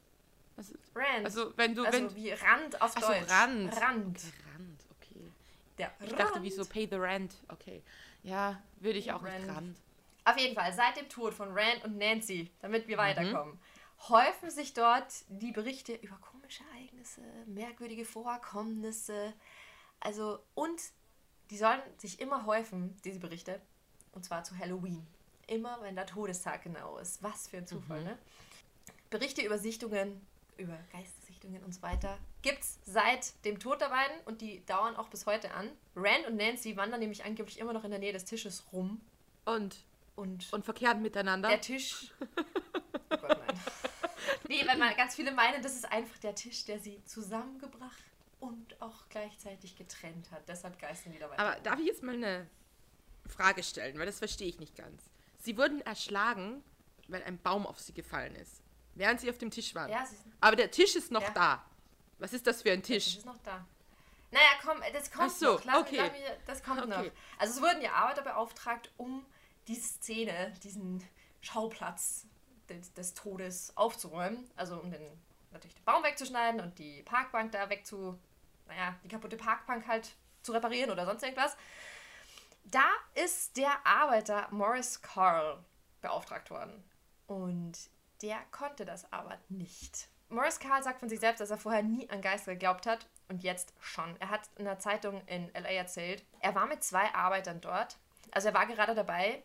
Also, 0.58 0.74
Rand. 0.96 1.25
also 1.25 1.53
wenn 1.58 1.75
du... 1.75 1.84
Also 1.86 1.98
wenn, 2.00 2.15
wie 2.15 2.32
Rand 2.32 2.82
auf 2.82 2.94
Ach 2.96 3.01
so, 3.01 3.08
Deutsch. 3.08 3.29
Rand. 3.29 3.74
Rand. 3.75 4.20
Rand, 4.53 4.79
okay. 5.00 5.32
Der 5.77 5.91
Ich 6.03 6.13
dachte, 6.13 6.34
Rand. 6.36 6.44
wie 6.44 6.51
so 6.51 6.65
pay 6.65 6.88
the 6.89 6.96
rent. 6.98 7.34
Okay. 7.50 7.82
Ja, 8.24 8.62
würde 8.79 8.98
ich 9.00 9.12
auch 9.12 9.22
nicht 9.22 9.34
Rand. 9.34 9.50
Rand. 9.50 9.77
Auf 10.25 10.38
jeden 10.39 10.55
Fall, 10.55 10.74
seit 10.74 10.98
dem 10.98 11.08
Tod 11.08 11.34
von 11.34 11.50
Rand 11.58 11.84
und 11.86 11.98
Nancy, 11.98 12.50
damit 12.62 12.86
Mhm. 12.86 12.89
wir 12.89 12.98
weiterkommen, 12.98 13.60
häufen 14.10 14.50
sich 14.50 14.74
dort 14.74 15.13
die 15.29 15.51
Berichte 15.51 15.94
über 15.94 16.15
komische 16.17 16.63
Ereignisse, 16.74 17.22
merkwürdige 17.46 18.05
Vorkommnisse. 18.05 19.34
Also, 20.00 20.39
und 20.56 20.82
die 21.52 21.58
sollen 21.58 21.82
sich 21.97 22.19
immer 22.19 22.45
häufen, 22.45 22.97
diese 23.04 23.19
Berichte. 23.19 23.62
Und 24.13 24.26
zwar 24.26 24.43
zu 24.43 24.58
Halloween. 24.58 25.06
Immer 25.47 25.77
wenn 25.81 25.95
der 25.95 26.05
Todestag 26.05 26.63
genau 26.63 26.97
ist. 26.97 27.21
Was 27.21 27.47
für 27.47 27.58
ein 27.58 27.67
Zufall, 27.67 27.99
Mhm. 27.99 28.05
ne? 28.05 28.17
Berichte 29.10 29.41
über 29.43 29.58
Sichtungen, 29.58 30.25
über 30.58 30.77
Geistesichtungen 30.91 31.63
und 31.63 31.73
so 31.73 31.81
weiter 31.81 32.17
gibt's 32.41 32.79
seit 32.86 33.34
dem 33.45 33.60
Tod 33.60 33.81
der 33.81 33.89
beiden 33.89 34.15
und 34.25 34.41
die 34.41 34.65
dauern 34.65 34.95
auch 34.95 35.10
bis 35.10 35.25
heute 35.25 35.51
an. 35.53 35.69
Rand 35.95 36.27
und 36.27 36.36
Nancy 36.38 36.75
wandern 36.77 36.99
nämlich 36.99 37.23
angeblich 37.25 37.60
immer 37.60 37.73
noch 37.73 37.84
in 37.84 37.91
der 37.91 37.99
Nähe 37.99 38.13
des 38.13 38.25
Tisches 38.25 38.63
rum 38.71 39.01
Und, 39.45 39.84
und 40.15 40.51
und 40.53 40.65
verkehren 40.65 41.01
miteinander. 41.01 41.49
der 41.49 41.62
Tisch. 41.62 42.12
Oh 43.12 43.17
Gott, 43.17 43.38
nein. 43.47 43.60
Nee, 44.47 44.65
weil 44.67 44.77
man, 44.77 44.95
ganz 44.95 45.15
viele 45.15 45.31
meinen, 45.31 45.62
das 45.63 45.75
ist 45.75 45.91
einfach 45.91 46.17
der 46.19 46.36
Tisch, 46.36 46.65
der 46.65 46.79
sie 46.79 47.03
zusammengebracht 47.05 48.03
und 48.39 48.79
auch 48.81 49.08
gleichzeitig 49.10 49.75
getrennt 49.75 50.29
hat. 50.31 50.47
Deshalb 50.47 50.77
geistern 50.79 51.13
die 51.13 51.19
dabei. 51.19 51.38
Aber 51.39 51.60
darf 51.62 51.79
ich 51.79 51.86
jetzt 51.88 52.03
mal 52.03 52.15
eine 52.15 52.47
Frage 53.27 53.63
stellen, 53.63 53.97
weil 53.97 54.05
das 54.05 54.19
verstehe 54.19 54.47
ich 54.47 54.60
nicht 54.60 54.75
ganz. 54.75 55.01
Sie 55.45 55.58
wurden 55.58 55.81
erschlagen, 55.81 56.63
weil 57.08 57.21
ein 57.23 57.38
Baum 57.38 57.67
auf 57.67 57.79
sie 57.79 57.93
gefallen 57.93 58.36
ist, 58.36 58.63
während 58.95 59.21
sie 59.21 59.29
auf 59.29 59.38
dem 59.38 59.51
Tisch 59.51 59.75
waren. 59.75 59.91
ja, 59.91 60.03
sind, 60.05 60.19
Aber 60.41 60.55
der 60.55 60.71
Tisch 60.71 60.95
ist 60.95 61.12
noch 61.12 61.21
Ja. 61.21 61.29
da. 61.31 61.65
Was 62.17 62.34
ist 62.34 62.47
das 62.47 62.63
für 62.63 62.71
ein 62.71 62.81
der 62.81 62.88
Tisch 62.88 63.05
Tisch? 63.05 63.17
ist 63.17 63.25
noch 63.27 63.38
da. 63.43 63.63
Naja, 64.31 64.47
komm, 64.63 64.79
das 64.91 65.12
kommt 65.12 65.31
so, 65.31 65.53
noch. 65.53 65.63
Lass, 65.65 65.77
okay. 65.81 65.97
lass 65.97 66.12
mich, 66.12 66.21
das 66.47 66.63
kommt 66.63 66.79
Okay. 66.81 66.89
noch. 66.89 67.12
Also 67.38 67.53
es 67.53 67.62
wurden 67.62 67.81
ja 67.81 67.91
Arbeiter 67.93 68.23
beauftragt, 68.23 68.91
um 68.97 69.23
diese 69.67 69.88
Szene, 69.88 70.51
diesen 70.63 71.08
Schauplatz 71.41 72.25
des, 72.67 72.91
des 72.93 73.13
Todes 73.13 73.71
aufzuräumen. 73.77 74.49
Also 74.55 74.79
um 74.79 74.89
den, 74.89 75.01
natürlich 75.51 75.75
den 75.75 75.86
Baum 75.86 76.03
wegzuschneiden 76.03 76.60
und 76.60 76.79
die 76.79 77.03
Parkbank 77.03 77.51
da 77.51 77.69
wegzu... 77.69 78.17
Naja, 78.67 78.95
die 79.03 79.10
kaputte 79.10 79.38
Parkbank 79.38 79.86
halt 79.88 80.15
zu 80.41 80.51
reparieren 80.51 80.89
oder 80.89 81.05
sonst 81.05 81.21
irgendwas. 81.21 81.55
Da 82.71 82.88
ist 83.13 83.58
der 83.58 83.86
Arbeiter 83.86 84.47
Morris 84.49 84.99
Carl 84.99 85.63
beauftragt 86.01 86.49
worden. 86.49 86.84
Und 87.28 87.78
der 88.23 88.38
konnte 88.51 88.86
das 88.86 89.12
aber 89.13 89.38
nicht. 89.49 90.10
Morris 90.30 90.60
Carl 90.60 90.82
sagt 90.82 90.99
von 90.99 91.08
sich 91.08 91.19
selbst, 91.19 91.39
dass 91.39 91.51
er 91.51 91.60
vorher 91.60 91.84
nie 91.84 92.10
an 92.10 92.21
Geister 92.21 92.54
geglaubt 92.54 92.88
hat 92.88 93.08
und 93.30 93.43
jetzt 93.43 93.73
schon. 93.80 94.19
Er 94.19 94.32
hat 94.32 94.49
in 94.58 94.67
einer 94.67 94.80
Zeitung 94.80 95.21
in 95.28 95.51
LA 95.54 95.73
erzählt, 95.73 96.25
er 96.39 96.56
war 96.56 96.65
mit 96.65 96.84
zwei 96.84 97.13
Arbeitern 97.13 97.62
dort. 97.62 97.97
Also 98.32 98.47
er 98.47 98.56
war 98.56 98.65
gerade 98.65 98.95
dabei, 98.95 99.43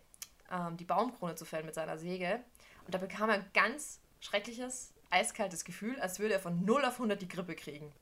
ähm, 0.51 0.79
die 0.79 0.87
Baumkrone 0.87 1.35
zu 1.35 1.45
fällen 1.45 1.67
mit 1.67 1.75
seiner 1.75 1.99
Säge. 1.99 2.43
Und 2.87 2.95
da 2.95 2.99
bekam 2.99 3.29
er 3.29 3.37
ein 3.37 3.51
ganz 3.53 4.01
schreckliches, 4.21 4.95
eiskaltes 5.11 5.67
Gefühl, 5.67 6.01
als 6.01 6.21
würde 6.21 6.35
er 6.35 6.41
von 6.41 6.65
0 6.65 6.87
auf 6.87 6.95
100 6.95 7.21
die 7.21 7.29
Grippe 7.29 7.55
kriegen. 7.55 7.93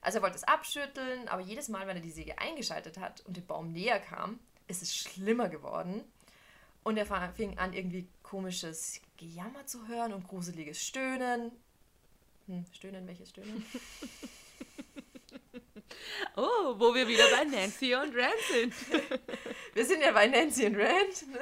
Also 0.00 0.18
er 0.18 0.22
wollte 0.22 0.36
es 0.36 0.44
abschütteln, 0.44 1.28
aber 1.28 1.42
jedes 1.42 1.68
Mal, 1.68 1.86
wenn 1.86 1.96
er 1.96 2.02
die 2.02 2.10
Säge 2.10 2.38
eingeschaltet 2.38 2.98
hat 2.98 3.20
und 3.20 3.36
dem 3.36 3.46
Baum 3.46 3.70
näher 3.70 4.00
kam, 4.00 4.40
ist 4.68 4.82
es 4.82 4.94
schlimmer 4.94 5.48
geworden. 5.48 6.04
Und 6.84 6.96
er 6.96 7.06
fing 7.32 7.58
an, 7.58 7.72
irgendwie 7.72 8.08
komisches 8.22 9.00
Gejammer 9.16 9.66
zu 9.66 9.86
hören 9.86 10.12
und 10.12 10.26
gruseliges 10.26 10.82
Stöhnen. 10.82 11.52
Hm, 12.46 12.64
Stöhnen, 12.72 13.06
welches 13.06 13.30
Stöhnen? 13.30 13.64
Oh, 16.36 16.74
wo 16.78 16.94
wir 16.94 17.06
wieder 17.06 17.24
bei 17.30 17.44
Nancy 17.44 17.94
und 17.94 18.14
Rand 18.16 18.40
sind. 18.50 18.74
Wir 19.74 19.84
sind 19.84 20.00
ja 20.00 20.12
bei 20.12 20.26
Nancy 20.26 20.66
und 20.66 20.76
Rand, 20.76 21.28
ne? 21.30 21.40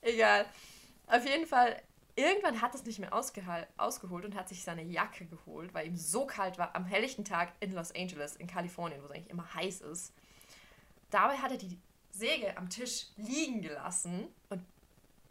Egal. 0.00 0.46
Auf 1.06 1.24
jeden 1.24 1.46
Fall, 1.46 1.80
irgendwann 2.16 2.60
hat 2.60 2.74
es 2.74 2.84
nicht 2.84 2.98
mehr 2.98 3.12
ausgeholt 3.12 4.24
und 4.24 4.34
hat 4.34 4.48
sich 4.48 4.62
seine 4.62 4.82
Jacke 4.82 5.26
geholt, 5.26 5.72
weil 5.74 5.86
ihm 5.86 5.96
so 5.96 6.26
kalt 6.26 6.58
war 6.58 6.74
am 6.74 6.84
helllichten 6.84 7.24
Tag 7.24 7.52
in 7.60 7.72
Los 7.72 7.94
Angeles, 7.94 8.36
in 8.36 8.46
Kalifornien, 8.46 9.00
wo 9.02 9.06
es 9.06 9.12
eigentlich 9.12 9.30
immer 9.30 9.54
heiß 9.54 9.82
ist. 9.82 10.12
Dabei 11.10 11.36
hat 11.36 11.52
er 11.52 11.58
die 11.58 11.78
Säge 12.14 12.56
am 12.56 12.70
Tisch 12.70 13.06
liegen 13.16 13.60
gelassen 13.60 14.28
und 14.48 14.62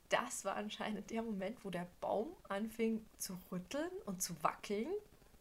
das 0.10 0.46
war 0.46 0.56
anscheinend 0.56 1.10
der 1.10 1.24
Moment, 1.24 1.64
wo 1.64 1.70
der 1.70 1.88
Baum 2.00 2.36
anfing 2.48 3.04
zu 3.18 3.38
rütteln 3.52 3.90
und 4.06 4.22
zu 4.22 4.36
wackeln. 4.44 4.88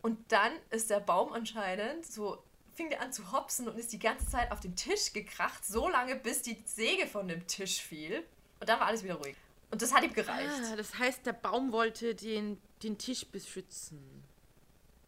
Und 0.01 0.33
dann 0.33 0.53
ist 0.71 0.89
der 0.89 1.01
Baum 1.01 1.33
anscheinend 1.33 2.07
so, 2.07 2.43
fing 2.75 2.89
der 2.89 3.03
an 3.03 3.13
zu 3.13 3.33
hopsen 3.33 3.69
und 3.69 3.79
ist 3.79 3.93
die 3.93 3.99
ganze 3.99 4.27
Zeit 4.27 4.51
auf 4.51 4.61
den 4.61 4.75
Tisch 4.75 5.13
gekracht, 5.13 5.65
so 5.65 5.89
lange, 5.89 6.17
bis 6.17 6.43
die 6.43 6.63
Säge 6.65 7.07
von 7.07 7.29
dem 7.29 7.47
Tisch 7.47 7.83
fiel. 7.83 8.25
Und 8.61 8.69
dann 8.69 8.81
war 8.81 8.87
alles 8.87 9.05
wieder 9.05 9.17
ruhig. 9.17 9.37
Und 9.71 9.83
das 9.83 9.93
hat 9.93 10.05
ihm 10.05 10.13
gereicht. 10.13 10.51
Ah, 10.73 10.77
das 10.77 10.99
heißt, 10.99 11.27
der 11.27 11.33
Baum 11.35 11.73
wollte 11.73 12.15
den, 12.15 12.61
den 12.83 12.97
Tisch 12.99 13.27
beschützen. 13.27 14.25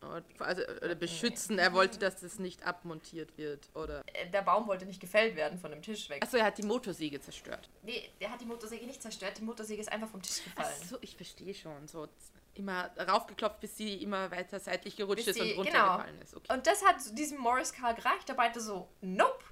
Oder- 0.07 0.25
Also, 0.39 0.63
oder 0.63 0.95
beschützen, 0.95 1.59
er 1.59 1.73
wollte, 1.73 1.99
dass 1.99 2.21
das 2.21 2.39
nicht 2.39 2.65
abmontiert 2.67 3.37
wird, 3.39 3.69
oder? 3.75 4.03
Äh, 4.13 4.29
Der 4.31 4.43
Baum 4.43 4.67
wollte 4.67 4.87
nicht 4.87 5.01
gefällt 5.01 5.37
werden 5.37 5.59
von 5.59 5.71
dem 5.71 5.83
Tisch 5.83 6.09
weg. 6.09 6.23
Achso, 6.23 6.37
er 6.37 6.45
hat 6.47 6.59
die 6.59 6.63
Motorsäge 6.63 7.21
zerstört. 7.21 7.69
Nee, 7.83 8.11
der 8.21 8.31
hat 8.31 8.41
die 8.41 8.47
Motorsäge 8.47 8.87
nicht 8.87 9.03
zerstört. 9.03 9.39
Die 9.39 9.43
Motorsäge 9.43 9.81
ist 9.81 9.91
einfach 9.93 10.09
vom 10.09 10.23
Tisch 10.23 10.43
gefallen. 10.45 10.75
Achso, 10.83 10.97
ich 11.01 11.17
verstehe 11.17 11.55
schon. 11.55 11.87
So 11.89 12.09
immer 12.55 12.91
raufgeklopft, 12.97 13.61
bis 13.61 13.77
sie 13.77 13.95
immer 14.03 14.31
weiter 14.31 14.61
seitlich 14.61 14.95
gerutscht 14.97 15.25
Bis 15.27 15.37
ist 15.37 15.41
und 15.43 15.49
sie- 15.49 15.55
runtergefallen 15.55 16.21
ist. 16.23 16.37
Okay. 16.37 16.53
Und 16.53 16.67
das 16.67 16.85
hat 16.85 16.97
diesem 17.19 17.39
Morris 17.39 17.73
Carl 17.73 17.95
gereicht. 17.97 18.29
Der 18.29 18.37
meinte 18.37 18.61
so, 18.61 18.89
nope, 19.01 19.43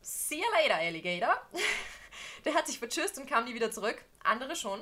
see 0.00 0.36
you 0.36 0.44
later, 0.62 0.76
Alligator. 0.76 1.34
Der 2.44 2.54
hat 2.54 2.66
sich 2.68 2.78
vertschüsst 2.78 3.18
und 3.18 3.26
kam 3.28 3.44
nie 3.44 3.54
wieder 3.54 3.70
zurück. 3.72 3.96
Andere 4.22 4.54
schon. 4.54 4.80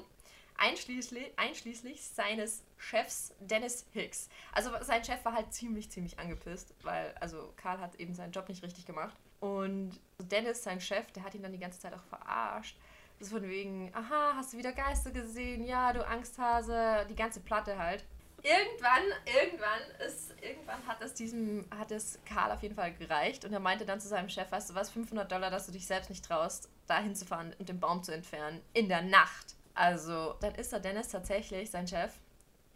Einschließlich, 0.56 1.32
einschließlich 1.36 2.02
seines 2.04 2.62
Chefs 2.78 3.34
Dennis 3.40 3.86
Hicks. 3.92 4.28
Also 4.52 4.70
sein 4.82 5.04
Chef 5.04 5.24
war 5.24 5.34
halt 5.34 5.52
ziemlich, 5.52 5.90
ziemlich 5.90 6.18
angepisst, 6.18 6.74
weil 6.82 7.14
also 7.20 7.52
Karl 7.56 7.80
hat 7.80 7.96
eben 7.96 8.14
seinen 8.14 8.32
Job 8.32 8.48
nicht 8.48 8.62
richtig 8.62 8.86
gemacht. 8.86 9.16
Und 9.40 9.98
Dennis, 10.18 10.62
sein 10.62 10.80
Chef, 10.80 11.10
der 11.12 11.24
hat 11.24 11.34
ihn 11.34 11.42
dann 11.42 11.52
die 11.52 11.58
ganze 11.58 11.80
Zeit 11.80 11.92
auch 11.92 12.04
verarscht. 12.04 12.76
Das 13.18 13.30
von 13.30 13.42
wegen, 13.42 13.92
aha, 13.94 14.34
hast 14.36 14.52
du 14.52 14.58
wieder 14.58 14.72
Geister 14.72 15.10
gesehen? 15.10 15.64
Ja, 15.64 15.92
du 15.92 16.06
Angsthase. 16.06 17.06
Die 17.08 17.16
ganze 17.16 17.40
Platte 17.40 17.78
halt. 17.78 18.04
Irgendwann, 18.42 19.02
irgendwann 19.24 20.06
ist, 20.06 20.34
irgendwann 20.42 20.86
hat 20.86 21.00
es 21.00 21.14
diesem, 21.14 21.64
hat 21.70 21.90
es 21.90 22.18
Karl 22.26 22.52
auf 22.52 22.62
jeden 22.62 22.74
Fall 22.74 22.92
gereicht 22.92 23.46
und 23.46 23.54
er 23.54 23.60
meinte 23.60 23.86
dann 23.86 24.00
zu 24.00 24.08
seinem 24.08 24.28
Chef, 24.28 24.52
weißt 24.52 24.68
du 24.68 24.74
was, 24.74 24.90
500 24.90 25.32
Dollar, 25.32 25.50
dass 25.50 25.64
du 25.64 25.72
dich 25.72 25.86
selbst 25.86 26.10
nicht 26.10 26.26
traust, 26.26 26.68
da 26.86 26.98
hinzufahren 26.98 27.54
und 27.58 27.70
den 27.70 27.80
Baum 27.80 28.02
zu 28.02 28.12
entfernen. 28.12 28.60
In 28.74 28.90
der 28.90 29.00
Nacht. 29.00 29.54
Also, 29.74 30.34
dann 30.40 30.54
ist 30.54 30.72
der 30.72 30.80
Dennis 30.80 31.08
tatsächlich, 31.08 31.70
sein 31.70 31.86
Chef, 31.86 32.12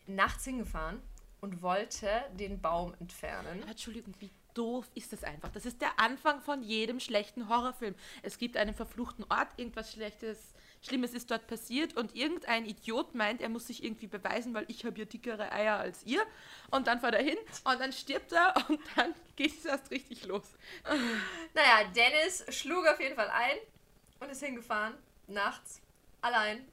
nachts 0.06 0.44
hingefahren 0.44 1.00
und 1.40 1.62
wollte 1.62 2.08
den 2.34 2.60
Baum 2.60 2.94
entfernen. 3.00 3.62
Entschuldigung, 3.68 4.14
wie 4.18 4.30
doof 4.54 4.86
ist 4.94 5.12
das 5.12 5.22
einfach? 5.22 5.50
Das 5.50 5.66
ist 5.66 5.80
der 5.80 6.00
Anfang 6.00 6.40
von 6.40 6.62
jedem 6.62 6.98
schlechten 6.98 7.48
Horrorfilm. 7.48 7.94
Es 8.22 8.38
gibt 8.38 8.56
einen 8.56 8.74
verfluchten 8.74 9.24
Ort, 9.28 9.48
irgendwas 9.56 9.92
Schlechtes, 9.92 10.54
Schlimmes 10.82 11.12
ist 11.12 11.30
dort 11.30 11.46
passiert 11.46 11.96
und 11.96 12.14
irgendein 12.14 12.64
Idiot 12.64 13.14
meint, 13.14 13.40
er 13.40 13.48
muss 13.48 13.66
sich 13.66 13.82
irgendwie 13.82 14.06
beweisen, 14.06 14.54
weil 14.54 14.64
ich 14.68 14.84
habe 14.84 14.98
ja 14.98 15.04
dickere 15.04 15.50
Eier 15.50 15.76
als 15.76 16.04
ihr. 16.04 16.22
Und 16.70 16.86
dann 16.86 17.00
fährt 17.00 17.14
er 17.14 17.22
hin 17.22 17.38
und 17.64 17.80
dann 17.80 17.92
stirbt 17.92 18.32
er 18.32 18.54
und 18.68 18.80
dann 18.96 19.14
geht 19.36 19.58
es 19.58 19.64
erst 19.64 19.90
richtig 19.90 20.26
los. 20.26 20.46
Naja, 21.54 21.88
Dennis 21.94 22.44
schlug 22.50 22.86
auf 22.86 23.00
jeden 23.00 23.16
Fall 23.16 23.28
ein 23.28 23.56
und 24.20 24.30
ist 24.30 24.42
hingefahren, 24.42 24.94
nachts, 25.26 25.80
allein, 26.20 26.66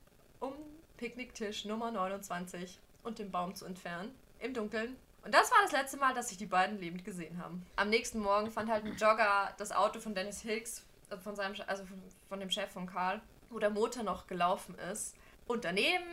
um 0.45 0.53
Picknicktisch 0.97 1.65
Nummer 1.65 1.91
29 1.91 2.79
und 3.03 3.19
den 3.19 3.31
Baum 3.31 3.55
zu 3.55 3.65
entfernen, 3.65 4.13
im 4.39 4.53
Dunkeln. 4.53 4.95
Und 5.23 5.33
das 5.33 5.51
war 5.51 5.57
das 5.63 5.71
letzte 5.71 5.97
Mal, 5.97 6.13
dass 6.13 6.29
sich 6.29 6.37
die 6.37 6.45
beiden 6.45 6.79
lebend 6.79 7.03
gesehen 7.03 7.41
haben. 7.41 7.65
Am 7.75 7.89
nächsten 7.89 8.19
Morgen 8.19 8.51
fand 8.51 8.69
halt 8.69 8.85
ein 8.85 8.95
Jogger 8.95 9.53
das 9.57 9.71
Auto 9.71 9.99
von 9.99 10.13
Dennis 10.13 10.41
Hicks, 10.41 10.85
äh, 11.09 11.17
von 11.17 11.35
seinem, 11.35 11.55
also 11.67 11.85
von, 11.85 12.01
von 12.29 12.39
dem 12.39 12.49
Chef 12.49 12.71
von 12.71 12.85
Karl, 12.85 13.21
wo 13.49 13.59
der 13.59 13.71
Motor 13.71 14.03
noch 14.03 14.27
gelaufen 14.27 14.75
ist. 14.91 15.15
Und 15.47 15.65
daneben 15.65 16.05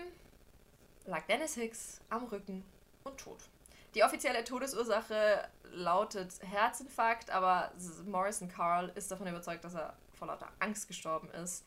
lag 1.06 1.26
Dennis 1.26 1.54
Hicks 1.54 2.00
am 2.08 2.24
Rücken 2.24 2.64
und 3.04 3.18
tot. 3.18 3.48
Die 3.94 4.02
offizielle 4.02 4.44
Todesursache 4.44 5.46
lautet 5.72 6.32
Herzinfarkt, 6.42 7.30
aber 7.30 7.72
Morrison 8.06 8.48
Carl 8.48 8.90
ist 8.94 9.10
davon 9.10 9.26
überzeugt, 9.26 9.64
dass 9.64 9.74
er 9.74 9.94
vor 10.18 10.28
lauter 10.28 10.48
Angst 10.60 10.88
gestorben 10.88 11.30
ist. 11.30 11.64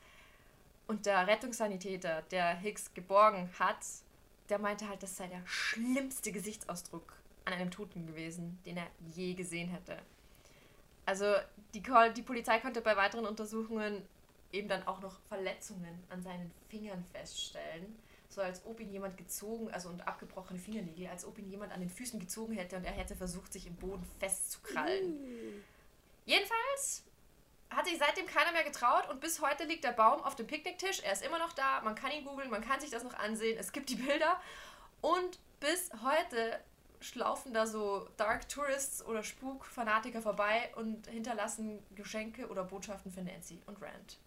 Und 0.87 1.05
der 1.05 1.27
Rettungssanitäter, 1.27 2.21
der 2.23 2.55
Hicks 2.55 2.93
geborgen 2.93 3.49
hat, 3.57 3.79
der 4.49 4.59
meinte 4.59 4.87
halt, 4.87 5.01
das 5.01 5.17
sei 5.17 5.27
der 5.27 5.45
schlimmste 5.45 6.31
Gesichtsausdruck 6.31 7.13
an 7.45 7.53
einem 7.53 7.71
Toten 7.71 8.05
gewesen, 8.05 8.59
den 8.65 8.77
er 8.77 8.87
je 9.15 9.33
gesehen 9.33 9.69
hätte. 9.69 9.97
Also 11.05 11.35
die, 11.73 11.83
die 12.15 12.21
Polizei 12.21 12.59
konnte 12.59 12.81
bei 12.81 12.95
weiteren 12.95 13.25
Untersuchungen 13.25 14.03
eben 14.51 14.67
dann 14.67 14.85
auch 14.87 15.01
noch 15.01 15.19
Verletzungen 15.27 16.03
an 16.09 16.21
seinen 16.21 16.51
Fingern 16.69 17.03
feststellen. 17.03 17.95
So 18.29 18.41
als 18.41 18.65
ob 18.65 18.79
ihn 18.79 18.91
jemand 18.91 19.17
gezogen, 19.17 19.69
also 19.71 19.89
und 19.89 20.07
abgebrochene 20.07 20.59
Fingernägel, 20.59 21.07
als 21.07 21.25
ob 21.25 21.37
ihn 21.37 21.49
jemand 21.49 21.71
an 21.71 21.79
den 21.79 21.89
Füßen 21.89 22.19
gezogen 22.19 22.53
hätte 22.53 22.75
und 22.75 22.83
er 22.83 22.91
hätte 22.91 23.15
versucht, 23.15 23.53
sich 23.53 23.67
im 23.67 23.75
Boden 23.75 24.05
festzukrallen. 24.19 25.63
Jedenfalls 26.25 27.03
hat 27.75 27.85
sich 27.85 27.97
seitdem 27.97 28.25
keiner 28.25 28.51
mehr 28.51 28.63
getraut 28.63 29.09
und 29.09 29.19
bis 29.19 29.41
heute 29.41 29.65
liegt 29.65 29.83
der 29.83 29.91
Baum 29.91 30.21
auf 30.21 30.35
dem 30.35 30.47
Picknicktisch. 30.47 31.01
Er 31.01 31.13
ist 31.13 31.23
immer 31.23 31.39
noch 31.39 31.53
da, 31.53 31.81
man 31.81 31.95
kann 31.95 32.11
ihn 32.11 32.23
googeln, 32.23 32.49
man 32.49 32.61
kann 32.61 32.79
sich 32.79 32.89
das 32.89 33.03
noch 33.03 33.13
ansehen, 33.13 33.57
es 33.59 33.71
gibt 33.71 33.89
die 33.89 33.95
Bilder. 33.95 34.39
Und 35.01 35.39
bis 35.59 35.91
heute 36.03 36.59
schlaufen 36.99 37.53
da 37.53 37.67
so 37.67 38.07
Dark 38.17 38.49
Tourists 38.49 39.05
oder 39.05 39.23
Spukfanatiker 39.23 40.21
vorbei 40.21 40.71
und 40.75 41.07
hinterlassen 41.07 41.83
Geschenke 41.95 42.47
oder 42.47 42.63
Botschaften 42.63 43.11
für 43.11 43.21
Nancy 43.21 43.61
und 43.65 43.81
Rand. 43.81 44.17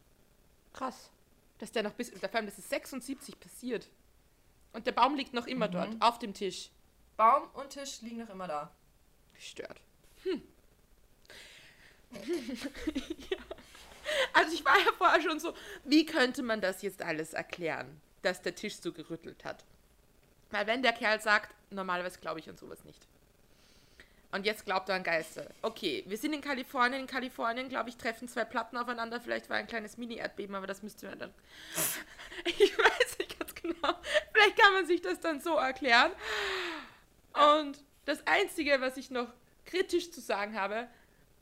Krass. 0.73 1.11
Dass 1.59 1.73
der 1.73 1.83
noch 1.83 1.95
bis, 1.95 2.11
vor 2.11 2.35
allem, 2.35 2.47
das 2.47 2.59
ist 2.59 2.71
76 2.71 3.41
passiert. 3.41 3.89
Und 4.73 4.87
der 4.87 4.93
Baum 4.93 5.17
liegt 5.17 5.33
noch 5.35 5.47
immer 5.47 5.67
mhm. 5.69 5.73
dort, 5.73 5.97
auf 6.01 6.19
dem 6.19 6.35
Tisch. 6.35 6.71
Baum 7.17 7.49
und 7.55 7.71
Tisch 7.71 8.01
liegen 8.03 8.19
noch 8.19 8.29
immer 8.29 8.47
da. 8.47 8.71
Gestört. 9.35 9.81
Hm. 10.23 10.43
ja. 13.31 13.39
Also 14.33 14.55
ich 14.55 14.65
war 14.65 14.79
ja 14.79 14.93
vorher 14.97 15.21
schon 15.21 15.39
so, 15.39 15.55
wie 15.85 16.07
könnte 16.07 16.43
man 16.43 16.61
das 16.61 16.83
jetzt 16.83 17.03
alles 17.03 17.35
erklären, 17.35 18.01
dass 18.23 18.43
der 18.43 18.55
Tisch 18.55 18.77
so 18.77 18.93
gerüttelt 18.93 19.45
hat? 19.45 19.65
Weil 20.51 20.67
wenn 20.67 20.83
der 20.83 20.93
Kerl 20.93 21.21
sagt, 21.21 21.55
normalerweise 21.71 22.19
glaube 22.19 22.41
ich 22.41 22.49
an 22.49 22.57
sowas 22.57 22.85
nicht. 22.85 23.07
Und 24.31 24.45
jetzt 24.45 24.67
glaubt 24.67 24.91
er 24.91 24.97
an 24.97 25.03
Geister. 25.03 25.49
Okay, 25.63 26.05
wir 26.07 26.19
sind 26.19 26.35
in 26.35 26.43
Kalifornien. 26.43 27.01
In 27.01 27.07
Kalifornien, 27.07 27.69
glaube 27.71 27.89
ich, 27.89 27.97
treffen 27.97 28.29
zwei 28.29 28.45
Platten 28.45 28.77
aufeinander. 28.77 29.21
Vielleicht 29.21 29.49
war 29.49 29.57
ein 29.57 29.67
kleines 29.67 29.97
Mini-Erdbeben, 29.97 30.55
aber 30.55 30.67
das 30.67 30.83
müsste 30.83 31.07
man 31.07 31.19
dann. 31.19 31.35
ich 32.45 32.77
weiß 32.77 33.19
nicht 33.19 33.39
ganz 33.39 33.55
genau. 33.55 33.95
Vielleicht 34.33 34.59
kann 34.59 34.75
man 34.75 34.87
sich 34.87 35.01
das 35.01 35.21
dann 35.21 35.41
so 35.41 35.55
erklären. 35.55 36.13
Und 37.57 37.79
das 38.05 38.27
Einzige, 38.27 38.81
was 38.83 38.99
ich 38.99 39.11
noch 39.11 39.29
kritisch 39.65 40.11
zu 40.11 40.21
sagen 40.21 40.59
habe, 40.59 40.89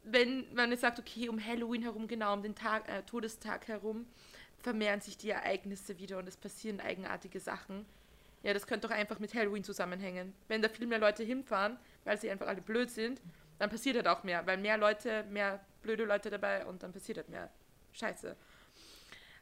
wenn 0.07 0.47
man 0.55 0.71
jetzt 0.71 0.81
sagt, 0.81 0.99
okay, 0.99 1.29
um 1.29 1.45
Halloween 1.45 1.83
herum, 1.83 2.07
genau, 2.07 2.33
um 2.33 2.42
den 2.42 2.55
Tag, 2.55 2.88
äh, 2.88 3.03
Todestag 3.03 3.66
herum, 3.69 4.07
vermehren 4.59 5.01
sich 5.01 5.19
die 5.19 5.31
Ereignisse 5.31 5.99
wieder 5.99 6.19
und 6.19 6.29
es 6.29 6.37
passieren 6.37 6.81
eigenartige 6.81 7.40
Sachen. 7.40 7.85
Ja, 8.42 8.55
das 8.55 8.66
könnte 8.66 8.87
doch 8.87 8.95
einfach 8.95 9.19
mit 9.19 9.35
Halloween 9.35 9.64
zusammenhängen. 9.64 10.33
Wenn 10.49 10.62
da 10.62 10.69
viel 10.69 10.87
mehr 10.87 10.99
Leute 10.99 11.25
hinfahren, 11.25 11.79
weil 12.05 12.19
sie 12.19 12.31
einfach 12.31 12.47
alle 12.47 12.62
blöd 12.62 12.90
sind, 12.90 13.21
dann 13.59 13.71
passiert 13.71 13.97
halt 13.97 14.07
auch 14.07 14.23
mehr, 14.23 14.47
weil 14.47 14.59
mehr 14.59 14.79
Leute, 14.79 15.25
mehr 15.25 15.64
blöde 15.83 16.05
Leute 16.05 16.31
dabei 16.31 16.64
und 16.66 16.83
dann 16.83 16.92
passiert 16.92 17.19
halt 17.19 17.29
mehr 17.29 17.51
Scheiße. 17.92 18.37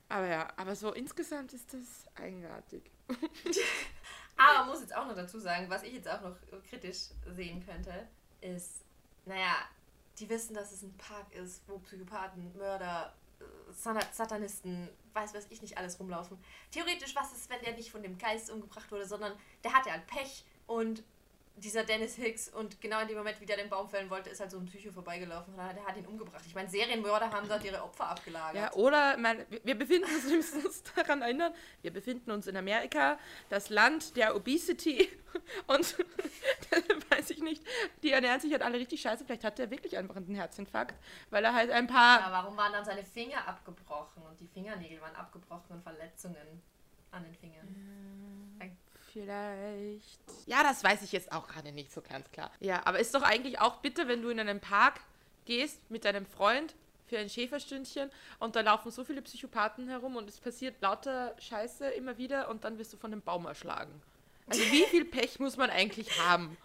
Aber 0.08 0.26
ja, 0.26 0.48
aber 0.56 0.76
so 0.76 0.92
insgesamt 0.92 1.52
ist 1.52 1.74
das 1.74 2.06
eigenartig. 2.14 2.90
aber 4.36 4.66
muss 4.66 4.80
jetzt 4.80 4.94
auch 4.94 5.06
noch 5.06 5.14
dazu 5.14 5.38
sagen, 5.38 5.68
was 5.68 5.82
ich 5.82 5.94
jetzt 5.94 6.08
auch 6.08 6.20
noch 6.20 6.36
kritisch 6.68 7.08
sehen 7.26 7.64
könnte, 7.64 8.08
ist, 8.40 8.84
naja, 9.24 9.56
die 10.18 10.28
wissen, 10.28 10.54
dass 10.54 10.72
es 10.72 10.82
ein 10.82 10.96
Park 10.96 11.32
ist, 11.34 11.62
wo 11.68 11.78
Psychopathen, 11.78 12.56
Mörder, 12.56 13.14
Satanisten, 14.12 14.88
weiß 15.12 15.34
was 15.34 15.46
ich 15.50 15.60
nicht 15.60 15.76
alles 15.78 15.98
rumlaufen. 15.98 16.38
Theoretisch, 16.70 17.14
was 17.14 17.32
ist, 17.32 17.50
wenn 17.50 17.60
der 17.62 17.74
nicht 17.74 17.90
von 17.90 18.02
dem 18.02 18.16
Geist 18.18 18.50
umgebracht 18.50 18.90
wurde, 18.90 19.06
sondern 19.06 19.32
der 19.62 19.72
hatte 19.72 19.90
halt 19.90 20.06
Pech 20.06 20.44
und 20.66 21.02
dieser 21.56 21.84
Dennis 21.84 22.16
Hicks 22.16 22.48
und 22.48 22.80
genau 22.80 23.00
in 23.00 23.08
dem 23.08 23.16
Moment, 23.16 23.40
wie 23.40 23.46
der 23.46 23.56
den 23.56 23.68
Baum 23.68 23.88
fällen 23.88 24.10
wollte, 24.10 24.28
ist 24.28 24.40
halt 24.40 24.50
so 24.50 24.58
ein 24.58 24.66
Psycho 24.66 24.90
vorbeigelaufen 24.90 25.54
und 25.54 25.58
der 25.58 25.84
hat 25.84 25.96
ihn 25.96 26.06
umgebracht. 26.06 26.42
Ich 26.46 26.54
meine, 26.54 26.68
Serienmörder 26.68 27.30
haben 27.30 27.48
dort 27.48 27.64
ihre 27.64 27.82
Opfer 27.82 28.08
abgelagert. 28.08 28.56
Ja, 28.56 28.72
oder 28.72 29.16
mein, 29.16 29.46
wir 29.62 29.78
befinden 29.78 30.04
uns, 30.12 30.28
wir 30.28 30.36
müssen 30.36 30.66
uns 30.66 30.82
daran 30.94 31.22
erinnern, 31.22 31.54
wir 31.82 31.92
befinden 31.92 32.32
uns 32.32 32.48
in 32.48 32.56
Amerika, 32.56 33.18
das 33.50 33.70
Land 33.70 34.16
der 34.16 34.34
Obesity 34.34 35.08
und 35.68 35.96
weiß 37.10 37.30
ich 37.30 37.40
nicht, 37.40 37.62
die 38.02 38.10
ernähren 38.10 38.40
sich 38.40 38.50
halt 38.50 38.62
alle 38.62 38.78
richtig 38.78 39.00
scheiße. 39.00 39.24
Vielleicht 39.24 39.44
hat 39.44 39.58
er 39.60 39.70
wirklich 39.70 39.96
einfach 39.96 40.16
einen 40.16 40.34
Herzinfarkt, 40.34 40.94
weil 41.30 41.44
er 41.44 41.54
halt 41.54 41.70
ein 41.70 41.86
paar... 41.86 42.20
Ja, 42.20 42.32
warum 42.32 42.56
waren 42.56 42.72
dann 42.72 42.84
seine 42.84 43.04
Finger 43.04 43.46
abgebrochen 43.46 44.24
und 44.24 44.40
die 44.40 44.48
Fingernägel 44.48 45.00
waren 45.00 45.14
abgebrochen 45.14 45.76
und 45.76 45.82
Verletzungen 45.82 46.62
an 47.12 47.22
den 47.22 47.34
Fingern? 47.34 47.68
Ja 47.68 48.66
vielleicht. 49.14 50.20
Ja, 50.46 50.62
das 50.62 50.84
weiß 50.84 51.02
ich 51.02 51.12
jetzt 51.12 51.32
auch 51.32 51.48
gerade 51.48 51.72
nicht 51.72 51.92
so 51.92 52.02
ganz 52.02 52.30
klar. 52.30 52.50
Ja, 52.60 52.82
aber 52.84 52.98
ist 52.98 53.14
doch 53.14 53.22
eigentlich 53.22 53.60
auch 53.60 53.76
bitte, 53.76 54.08
wenn 54.08 54.20
du 54.20 54.28
in 54.28 54.38
einen 54.38 54.60
Park 54.60 55.00
gehst 55.46 55.90
mit 55.90 56.04
deinem 56.04 56.26
Freund 56.26 56.74
für 57.06 57.18
ein 57.18 57.30
Schäferstündchen 57.30 58.10
und 58.40 58.56
da 58.56 58.60
laufen 58.60 58.90
so 58.90 59.04
viele 59.04 59.22
Psychopathen 59.22 59.88
herum 59.88 60.16
und 60.16 60.28
es 60.28 60.40
passiert 60.40 60.80
lauter 60.82 61.34
Scheiße 61.38 61.88
immer 61.90 62.18
wieder 62.18 62.48
und 62.48 62.64
dann 62.64 62.78
wirst 62.78 62.92
du 62.92 62.96
von 62.96 63.12
einem 63.12 63.22
Baum 63.22 63.46
erschlagen. 63.46 64.02
Also 64.46 64.60
wie 64.62 64.84
viel 64.84 65.04
Pech 65.04 65.38
muss 65.38 65.56
man 65.56 65.70
eigentlich 65.70 66.20
haben? 66.20 66.56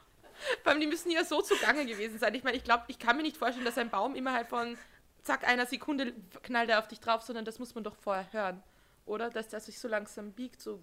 Vor 0.64 0.72
allem, 0.72 0.82
die 0.82 0.88
müssen 0.88 1.12
ja 1.12 1.24
so 1.24 1.42
zugange 1.42 1.86
gewesen 1.86 2.18
sein. 2.18 2.34
Ich 2.34 2.44
meine, 2.44 2.58
ich 2.58 2.64
glaube, 2.64 2.86
ich 2.88 2.98
kann 2.98 3.18
mir 3.18 3.24
nicht 3.24 3.38
vorstellen, 3.38 3.66
dass 3.66 3.78
ein 3.78 3.90
Baum 3.90 4.16
innerhalb 4.16 4.50
von 4.50 4.78
zack 5.22 5.46
einer 5.46 5.66
Sekunde 5.66 6.14
knallt 6.44 6.70
er 6.70 6.80
auf 6.80 6.88
dich 6.88 7.00
drauf, 7.00 7.22
sondern 7.22 7.46
das 7.46 7.60
muss 7.60 7.76
man 7.76 7.84
doch 7.84 7.96
vorher 7.96 8.32
hören. 8.32 8.64
Oder? 9.06 9.30
Dass 9.30 9.50
der 9.50 9.60
sich 9.60 9.78
so 9.80 9.90
langsam 9.90 10.32
biegt, 10.32 10.62
so 10.62 10.82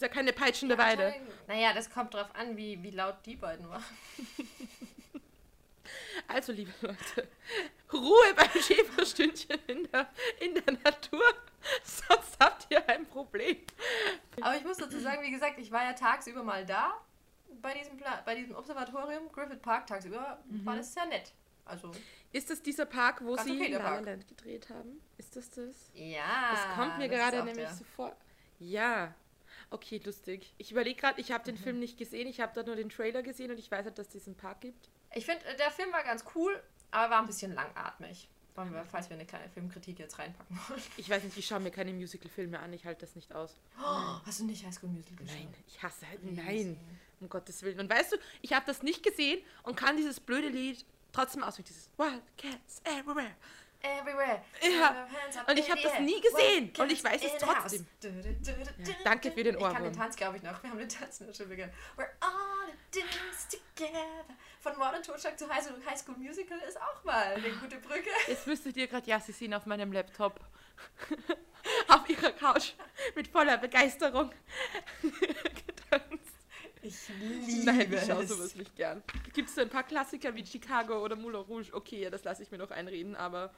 ist 0.00 0.02
ja 0.02 0.08
keine 0.08 0.32
peitschende 0.32 0.76
ja, 0.76 0.80
Weide. 0.80 1.14
Naja, 1.46 1.74
das 1.74 1.90
kommt 1.90 2.14
drauf 2.14 2.34
an, 2.34 2.56
wie, 2.56 2.82
wie 2.82 2.90
laut 2.90 3.16
die 3.26 3.36
beiden 3.36 3.68
waren. 3.68 3.84
Also, 6.28 6.52
liebe 6.52 6.70
Leute, 6.80 7.26
Ruhe 7.92 8.34
beim 8.36 8.62
Schäferstündchen 8.62 9.58
in 9.66 9.90
der, 9.90 10.08
in 10.38 10.54
der 10.54 10.74
Natur, 10.84 11.24
sonst 11.82 12.38
habt 12.38 12.68
ihr 12.70 12.88
ein 12.88 13.04
Problem. 13.06 13.56
Aber 14.40 14.54
ich 14.56 14.62
muss 14.62 14.76
dazu 14.76 15.00
sagen, 15.00 15.22
wie 15.22 15.32
gesagt, 15.32 15.58
ich 15.58 15.72
war 15.72 15.82
ja 15.82 15.92
tagsüber 15.92 16.44
mal 16.44 16.64
da, 16.64 16.92
bei 17.60 17.74
diesem, 17.74 17.96
Pla 17.96 18.22
bei 18.24 18.36
diesem 18.36 18.54
Observatorium, 18.54 19.32
Griffith 19.32 19.60
Park 19.60 19.88
tagsüber, 19.88 20.38
mhm. 20.48 20.64
war 20.64 20.76
das 20.76 20.94
sehr 20.94 21.06
nett. 21.06 21.32
Also, 21.64 21.90
Ist 22.30 22.50
das 22.50 22.62
dieser 22.62 22.86
Park, 22.86 23.24
wo 23.24 23.36
sie 23.36 23.60
okay, 23.60 23.72
La 23.72 24.00
gedreht 24.00 24.68
haben? 24.70 25.00
Ist 25.18 25.34
das 25.34 25.50
das? 25.50 25.90
ja. 25.94 26.52
Das 26.52 26.76
kommt 26.76 26.98
mir 26.98 27.08
das 27.08 27.18
gerade 27.18 27.36
nämlich 27.38 27.66
der. 27.66 27.74
so 27.74 27.84
vor. 27.96 28.14
Ja. 28.60 29.14
Okay, 29.70 30.00
lustig. 30.04 30.52
Ich 30.58 30.72
überlege 30.72 31.00
gerade, 31.00 31.20
ich 31.20 31.30
habe 31.32 31.42
Mhm. 31.42 31.56
den 31.56 31.62
Film 31.62 31.78
nicht 31.78 31.96
gesehen, 31.96 32.26
ich 32.28 32.40
habe 32.40 32.52
da 32.54 32.62
nur 32.62 32.76
den 32.76 32.88
Trailer 32.90 33.22
gesehen 33.22 33.50
und 33.50 33.58
ich 33.58 33.70
weiß 33.70 33.84
halt, 33.84 33.98
dass 33.98 34.08
es 34.08 34.12
diesen 34.12 34.34
Park 34.36 34.60
gibt. 34.62 34.88
Ich 35.14 35.24
finde, 35.26 35.42
der 35.58 35.70
Film 35.70 35.92
war 35.92 36.02
ganz 36.02 36.24
cool, 36.34 36.60
aber 36.90 37.10
war 37.10 37.20
ein 37.20 37.26
bisschen 37.26 37.54
langatmig. 37.54 38.28
Wollen 38.56 38.72
wir, 38.72 38.84
falls 38.84 39.08
wir 39.08 39.14
eine 39.16 39.26
kleine 39.26 39.48
Filmkritik 39.48 40.00
jetzt 40.00 40.18
reinpacken 40.18 40.58
wollen. 40.68 40.82
Ich 40.96 41.08
weiß 41.08 41.22
nicht, 41.22 41.36
ich 41.36 41.46
schaue 41.46 41.60
mir 41.60 41.70
keine 41.70 41.92
Musical-Filme 41.92 42.58
an, 42.58 42.72
ich 42.72 42.84
halte 42.84 43.02
das 43.06 43.14
nicht 43.14 43.32
aus. 43.32 43.54
Oh, 43.78 44.20
hast 44.26 44.40
du 44.40 44.44
nicht 44.44 44.64
High 44.66 44.74
School 44.74 44.90
Musical 44.90 45.24
geschaut? 45.24 45.38
Nein, 45.38 45.54
ich 45.68 45.80
hasse 45.82 46.06
halt, 46.08 46.20
nein, 46.24 46.76
um 47.20 47.28
Gottes 47.28 47.62
Willen. 47.62 47.78
Und 47.78 47.88
weißt 47.88 48.12
du, 48.12 48.16
ich 48.42 48.52
habe 48.52 48.66
das 48.66 48.82
nicht 48.82 49.04
gesehen 49.04 49.40
und 49.62 49.76
kann 49.76 49.96
dieses 49.96 50.18
blöde 50.18 50.48
Lied 50.48 50.84
trotzdem 51.12 51.44
auswendig, 51.44 51.72
dieses 51.74 51.88
Wild 51.96 52.22
Cats 52.36 52.82
Everywhere. 52.84 53.36
Everywhere. 53.82 54.42
Ja. 54.62 55.06
Und 55.46 55.58
ich 55.58 55.66
in 55.66 55.72
hab 55.72 55.78
the 55.78 55.84
das 55.84 56.00
nie 56.00 56.20
gesehen. 56.20 56.72
Und 56.78 56.92
ich 56.92 57.02
weiß 57.02 57.22
es 57.24 57.32
in 57.32 57.38
trotzdem. 57.38 57.86
Ja, 58.02 58.94
danke 59.04 59.32
für 59.32 59.42
den 59.42 59.54
Ich 59.54 59.60
kann 59.60 59.72
Ohrwurm. 59.72 59.84
den 59.84 59.92
Tanz, 59.92 60.16
glaube 60.16 60.36
ich, 60.36 60.42
noch. 60.42 60.62
Wir 60.62 60.70
haben 60.70 60.78
den 60.78 60.88
Tanz 60.88 61.20
in 61.20 61.26
der 61.26 61.34
Schule 61.34 61.48
gelernt. 61.50 61.72
We're 61.96 62.10
all 62.20 62.68
a 62.68 62.76
dance 62.92 63.48
together. 63.48 64.24
Von 64.60 64.76
Modern 64.76 65.02
Totschlag 65.02 65.38
zu 65.38 65.48
High 65.48 65.64
School, 65.64 65.82
High 65.86 65.98
School 65.98 66.16
Musical 66.18 66.58
ist 66.68 66.78
auch 66.78 67.02
mal 67.04 67.34
eine 67.34 67.50
gute 67.52 67.78
Brücke. 67.78 68.10
Jetzt 68.26 68.46
müsstet 68.46 68.76
ihr 68.76 68.86
gerade 68.86 69.08
Jassi 69.08 69.32
sehen 69.32 69.54
auf 69.54 69.64
meinem 69.64 69.92
Laptop. 69.92 70.40
auf 71.88 72.08
ihrer 72.08 72.32
Couch 72.32 72.72
mit 73.14 73.28
voller 73.28 73.58
Begeisterung 73.58 74.32
Nein, 77.64 77.92
ich 77.92 78.00
schaue 78.06 78.26
sowas 78.26 78.54
nicht 78.54 78.74
gern. 78.76 79.02
Gibt 79.32 79.48
es 79.48 79.54
so 79.54 79.60
ein 79.60 79.68
paar 79.68 79.82
Klassiker 79.82 80.34
wie 80.34 80.44
Chicago 80.44 81.02
oder 81.02 81.16
Moulin 81.16 81.42
Rouge? 81.42 81.72
Okay, 81.72 82.02
ja, 82.02 82.10
das 82.10 82.24
lasse 82.24 82.42
ich 82.42 82.50
mir 82.50 82.58
noch 82.58 82.70
einreden, 82.70 83.16
aber. 83.16 83.50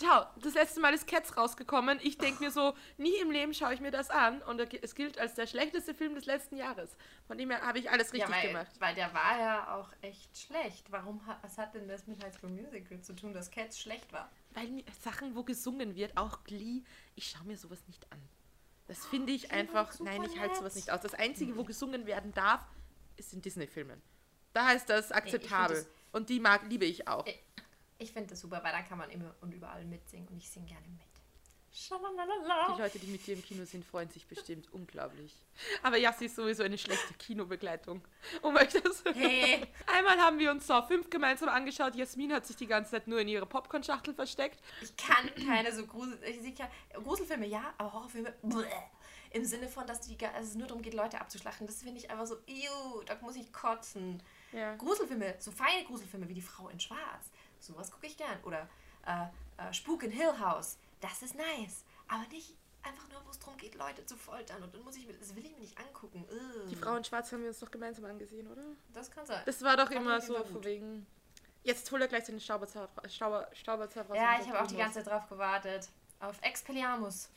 Schau, 0.00 0.24
das 0.40 0.54
letzte 0.54 0.80
Mal 0.80 0.94
ist 0.94 1.06
Cats 1.06 1.36
rausgekommen. 1.36 2.00
Ich 2.02 2.16
denke 2.16 2.42
mir 2.42 2.50
so, 2.50 2.74
nie 2.96 3.14
im 3.20 3.30
Leben 3.30 3.52
schaue 3.52 3.74
ich 3.74 3.80
mir 3.80 3.90
das 3.90 4.08
an. 4.08 4.40
Und 4.42 4.58
es 4.82 4.94
gilt 4.94 5.18
als 5.18 5.34
der 5.34 5.46
schlechteste 5.46 5.94
Film 5.94 6.14
des 6.14 6.24
letzten 6.24 6.56
Jahres. 6.56 6.96
Von 7.26 7.36
dem 7.36 7.50
her 7.50 7.60
habe 7.60 7.78
ich 7.78 7.90
alles 7.90 8.12
richtig 8.12 8.30
ja, 8.30 8.34
weil, 8.34 8.48
gemacht. 8.48 8.72
weil 8.78 8.94
der 8.94 9.12
war 9.12 9.38
ja 9.38 9.76
auch 9.76 9.90
echt 10.00 10.38
schlecht. 10.38 10.90
Warum 10.90 11.26
hat, 11.26 11.42
was 11.42 11.58
hat 11.58 11.74
denn 11.74 11.88
das 11.88 12.06
mit 12.06 12.24
High 12.24 12.34
School 12.34 12.50
Musical 12.50 13.00
zu 13.02 13.14
tun, 13.14 13.34
dass 13.34 13.50
Cats 13.50 13.78
schlecht 13.78 14.10
war? 14.12 14.30
Weil 14.54 14.82
Sachen, 15.02 15.34
wo 15.36 15.42
gesungen 15.42 15.94
wird, 15.94 16.16
auch 16.16 16.42
Glee, 16.44 16.84
ich 17.14 17.28
schaue 17.28 17.44
mir 17.44 17.58
sowas 17.58 17.82
nicht 17.86 18.10
an. 18.10 18.20
Das 18.88 19.06
finde 19.06 19.32
ich 19.32 19.52
einfach, 19.52 19.98
nein, 20.00 20.22
ich 20.24 20.38
halte 20.38 20.56
sowas 20.56 20.74
nicht 20.74 20.90
aus. 20.90 21.00
Das 21.00 21.14
Einzige, 21.14 21.56
wo 21.56 21.64
gesungen 21.64 22.06
werden 22.06 22.32
darf, 22.32 22.60
ist 23.16 23.32
in 23.32 23.42
Disney-Filmen. 23.42 24.00
Da 24.52 24.72
ist 24.72 24.88
das 24.90 25.12
akzeptabel. 25.12 25.76
das- 25.76 25.88
Und 26.12 26.28
die 26.28 26.40
mag, 26.40 26.62
liebe 26.68 26.84
ich 26.84 27.08
auch. 27.08 27.26
Ich- 27.26 27.40
Ich 27.98 28.12
finde 28.12 28.30
das 28.30 28.40
super, 28.40 28.62
weil 28.64 28.72
da 28.72 28.82
kann 28.82 28.98
man 28.98 29.10
immer 29.10 29.32
und 29.42 29.52
überall 29.54 29.84
mitsingen 29.84 30.26
und 30.28 30.36
ich 30.38 30.50
singe 30.50 30.66
gerne 30.66 30.86
mit. 30.88 31.00
Schalalala. 31.74 32.74
Die 32.74 32.82
Leute, 32.82 32.98
die 32.98 33.06
mit 33.06 33.26
dir 33.26 33.34
im 33.34 33.42
Kino 33.42 33.64
sind, 33.64 33.84
freuen 33.84 34.10
sich 34.10 34.26
bestimmt 34.26 34.70
unglaublich. 34.74 35.34
Aber 35.82 35.96
Jassi 35.96 36.26
ist 36.26 36.36
sowieso 36.36 36.62
eine 36.64 36.76
schlechte 36.76 37.14
Kinobegleitung. 37.14 38.02
Um 38.42 38.56
euch 38.56 38.68
das. 38.74 39.02
Hey, 39.14 39.66
Einmal 39.86 40.18
haben 40.18 40.38
wir 40.38 40.50
uns 40.50 40.66
Saw 40.66 40.82
5 40.86 41.08
gemeinsam 41.08 41.48
angeschaut. 41.48 41.94
Jasmin 41.94 42.32
hat 42.34 42.44
sich 42.46 42.56
die 42.56 42.66
ganze 42.66 42.90
Zeit 42.90 43.06
nur 43.08 43.20
in 43.20 43.28
ihre 43.28 43.46
Popcorn-Schachtel 43.46 44.12
versteckt. 44.14 44.60
ich 44.82 44.94
kann 44.96 45.30
keine 45.46 45.72
so 45.74 45.86
Grusel... 45.86 46.18
Ich, 46.24 46.44
ich 46.44 46.54
kann, 46.54 46.68
Gruselfilme 46.92 47.46
ja, 47.46 47.72
aber 47.78 47.90
Horrorfilme... 47.92 48.34
Bleh. 48.42 48.66
Im 49.32 49.44
Sinne 49.44 49.68
von, 49.68 49.86
dass 49.86 50.00
die, 50.00 50.16
also 50.26 50.48
es 50.48 50.54
nur 50.54 50.66
darum 50.66 50.82
geht, 50.82 50.94
Leute 50.94 51.20
abzuschlachten. 51.20 51.66
Das 51.66 51.82
finde 51.82 51.98
ich 51.98 52.10
einfach 52.10 52.26
so... 52.26 52.36
Ew, 52.46 53.02
da 53.06 53.16
muss 53.22 53.36
ich 53.36 53.52
kotzen. 53.52 54.22
Ja. 54.52 54.76
Gruselfilme, 54.76 55.36
so 55.38 55.50
feine 55.50 55.84
Gruselfilme 55.84 56.28
wie 56.28 56.34
Die 56.34 56.42
Frau 56.42 56.68
in 56.68 56.78
Schwarz. 56.78 57.30
Sowas 57.58 57.90
gucke 57.90 58.06
ich 58.06 58.16
gern. 58.16 58.42
Oder 58.44 58.68
äh, 59.06 59.24
äh, 59.56 59.72
Spuk 59.72 60.02
in 60.02 60.10
Hill 60.10 60.38
House. 60.38 60.76
Das 61.00 61.22
ist 61.22 61.34
nice. 61.34 61.84
Aber 62.08 62.26
nicht 62.28 62.56
einfach 62.82 63.08
nur, 63.08 63.24
wo 63.24 63.30
es 63.30 63.38
darum 63.38 63.56
geht, 63.56 63.74
Leute 63.74 64.04
zu 64.04 64.16
foltern. 64.16 64.62
Und 64.62 64.74
dann 64.74 64.82
muss 64.82 64.96
ich 64.96 65.06
mir, 65.06 65.14
das 65.14 65.34
will 65.34 65.44
ich 65.44 65.52
mir 65.52 65.60
nicht 65.60 65.78
angucken. 65.78 66.24
Ugh. 66.30 66.68
Die 66.70 66.76
Frau 66.76 66.94
in 66.96 67.04
Schwarz 67.04 67.32
haben 67.32 67.42
wir 67.42 67.48
uns 67.48 67.60
doch 67.60 67.70
gemeinsam 67.70 68.04
angesehen, 68.04 68.46
oder? 68.50 68.62
Das 68.92 69.10
kann 69.10 69.24
sein. 69.24 69.42
Das 69.46 69.62
war 69.62 69.76
doch 69.76 69.88
Fand 69.88 70.00
immer 70.00 70.20
so 70.20 70.44
von 70.44 70.64
wegen. 70.64 71.06
Jetzt 71.62 71.90
hol 71.92 72.02
er 72.02 72.08
gleich 72.08 72.24
seinen 72.24 72.40
Stauberzauber, 72.40 73.08
Stauber, 73.08 73.48
Stauberzauber 73.52 74.10
raus. 74.10 74.18
Ja, 74.18 74.40
ich 74.40 74.48
habe 74.48 74.62
auch 74.62 74.66
die 74.66 74.76
ganze 74.76 75.02
Zeit 75.02 75.06
drauf 75.06 75.28
gewartet. 75.28 75.88
Auf 76.18 76.36
Expelliarmus. 76.42 77.30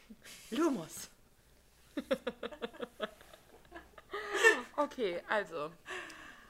Lumos. 0.50 1.10
okay, 4.78 5.22
also. 5.28 5.72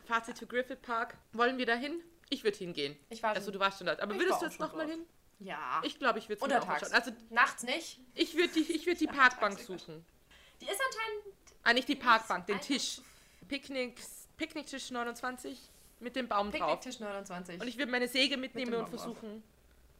Fazit 0.06 0.38
zu 0.38 0.46
Griffith 0.48 0.82
Park. 0.82 1.18
Wollen 1.34 1.58
wir 1.58 1.66
dahin? 1.66 2.02
Ich 2.30 2.44
würde 2.44 2.58
hingehen. 2.58 2.98
Ich 3.10 3.22
war 3.24 3.32
Also 3.32 3.46
schon- 3.46 3.54
du 3.54 3.60
warst 3.60 3.78
schon 3.80 3.88
dort. 3.88 4.00
Aber 4.00 4.14
Ich 4.14 4.20
würdest 4.20 4.42
du 4.42 4.46
jetzt 4.46 4.60
nochmal 4.60 4.88
hin? 4.90 5.06
Ja. 5.40 5.82
Ich 5.84 6.00
glaube, 6.00 6.20
ich 6.20 6.30
würde 6.30 6.42
es 6.42 6.48
mir 6.48 6.62
auch 6.62 6.68
anschauen. 6.68 6.92
Also 6.94 7.12
Nachts 7.30 7.64
nicht. 7.64 8.00
ich 8.14 8.36
würde 8.36 8.54
die, 8.54 8.72
ich 8.72 8.86
würd 8.86 9.00
die 9.00 9.08
Parkbank 9.08 9.60
suchen. 9.60 10.06
Die 10.62 10.66
ist 10.66 10.80
anscheinend. 10.86 11.36
Ah, 11.64 11.74
nicht 11.74 11.88
die 11.88 11.96
Parkbank, 11.96 12.46
den 12.48 12.60
Tisch. 12.62 12.96
zu- 12.98 13.02
Picknick, 13.48 14.00
Picknicktisch 14.38 14.90
29 14.92 15.60
mit 16.00 16.16
dem 16.16 16.28
Baum 16.28 16.52
drauf. 16.52 16.80
Picknicktisch 16.80 17.00
29. 17.00 17.62
Und 17.62 17.68
ich 17.68 17.78
würde 17.78 17.92
meine 17.92 18.08
Säge 18.08 18.38
mitnehmen 18.38 18.72
dem 18.72 18.80
und 18.80 18.86
Baum 18.86 18.96
drauf. 18.96 19.02
versuchen, 19.18 19.44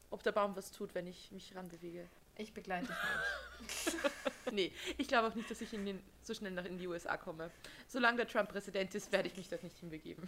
ob 0.10 0.24
der 0.24 0.32
Baum 0.32 0.56
was 0.56 0.72
tut, 0.72 0.94
wenn 0.96 1.08
ich 1.08 1.32
mich 1.32 1.56
ranbewege. 1.56 2.08
Ich 2.38 2.54
begleite 2.54 2.88
dich 2.88 3.96
Nee, 4.52 4.72
ich 4.98 5.08
glaube 5.08 5.28
auch 5.28 5.36
nicht, 5.36 5.50
dass 5.50 5.60
ich 5.62 5.70
den, 5.72 6.02
so 6.22 6.34
schnell 6.34 6.52
nach 6.52 6.66
in 6.66 6.78
die 6.78 6.88
USA 6.88 7.18
komme. 7.18 7.50
Solange 7.88 8.18
der 8.18 8.28
Trump 8.28 8.50
Präsident 8.50 8.94
ist, 8.94 9.12
werde 9.12 9.28
ich 9.28 9.36
mich 9.38 9.50
dort 9.50 9.64
nicht 9.64 9.78
hinbegeben. 9.78 10.24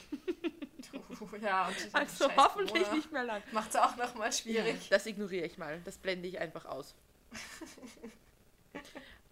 nicht. 0.77 1.43
ja, 1.43 1.67
und 1.67 1.75
Also 1.93 2.35
hoffentlich 2.35 2.83
Corona 2.83 2.95
nicht 2.95 3.11
mehr 3.11 3.23
lang. 3.23 3.43
Macht's 3.51 3.75
auch 3.75 3.95
nochmal 3.95 4.33
schwierig. 4.33 4.89
Das 4.89 5.05
ignoriere 5.05 5.45
ich 5.45 5.57
mal. 5.57 5.79
Das 5.85 5.97
blende 5.97 6.27
ich 6.27 6.39
einfach 6.39 6.65
aus. 6.65 6.95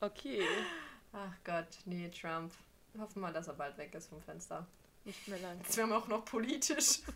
Okay, 0.01 0.43
Ach 1.17 1.33
Gott, 1.45 1.67
nee, 1.85 2.09
Trump. 2.09 2.51
Hoffen 2.99 3.21
wir, 3.21 3.31
dass 3.31 3.47
er 3.47 3.53
bald 3.53 3.77
weg 3.77 3.95
ist 3.95 4.09
vom 4.09 4.21
Fenster. 4.21 4.67
Nicht 5.05 5.27
mehr 5.27 5.39
lang. 5.39 5.57
Jetzt 5.63 5.77
werden 5.77 5.89
wir 5.89 5.97
auch 5.97 6.07
noch 6.07 6.25
politisch. 6.25 6.99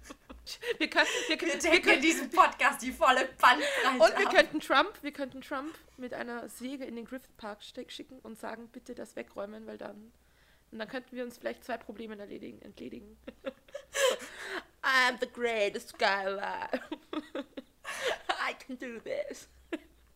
Wir 0.80 0.90
können, 0.90 1.06
wir, 1.28 1.30
Wir 1.30 1.38
können, 1.38 1.62
wir 1.64 1.82
können, 1.82 2.02
diesem 2.02 2.28
Podcast 2.32 2.82
die 2.82 2.92
volle 2.92 3.26
Bandbreite 3.40 3.90
und 4.00 4.18
wir 4.18 4.28
ab. 4.28 4.34
könnten 4.34 4.60
Trump, 4.60 4.94
wir 5.04 5.12
könnten 5.12 5.42
Trump 5.42 5.78
mit 5.98 6.12
einer 6.16 6.50
Säge 6.50 6.86
in 6.86 6.96
den 6.96 7.06
Griffith 7.06 7.38
Park 7.38 7.60
schicken 7.62 8.18
und 8.24 8.40
sagen, 8.40 8.68
bitte 8.70 8.96
das 8.96 9.16
wegräumen, 9.16 9.68
weil 9.68 9.78
dann 9.78 10.12
und 10.72 10.80
dann 10.80 10.88
könnten 10.88 11.16
wir 11.16 11.24
uns 11.24 11.38
vielleicht 11.38 11.64
zwei 11.64 11.78
Probleme 11.78 12.18
erledigen, 12.18 12.60
entledigen. 12.64 13.16
I'm 14.82 15.20
the 15.20 15.28
greatest 15.28 16.00
guy 16.00 16.26
alive. 16.26 16.82
I 18.30 18.54
can 18.66 18.76
do 18.80 19.00
this. 19.00 19.50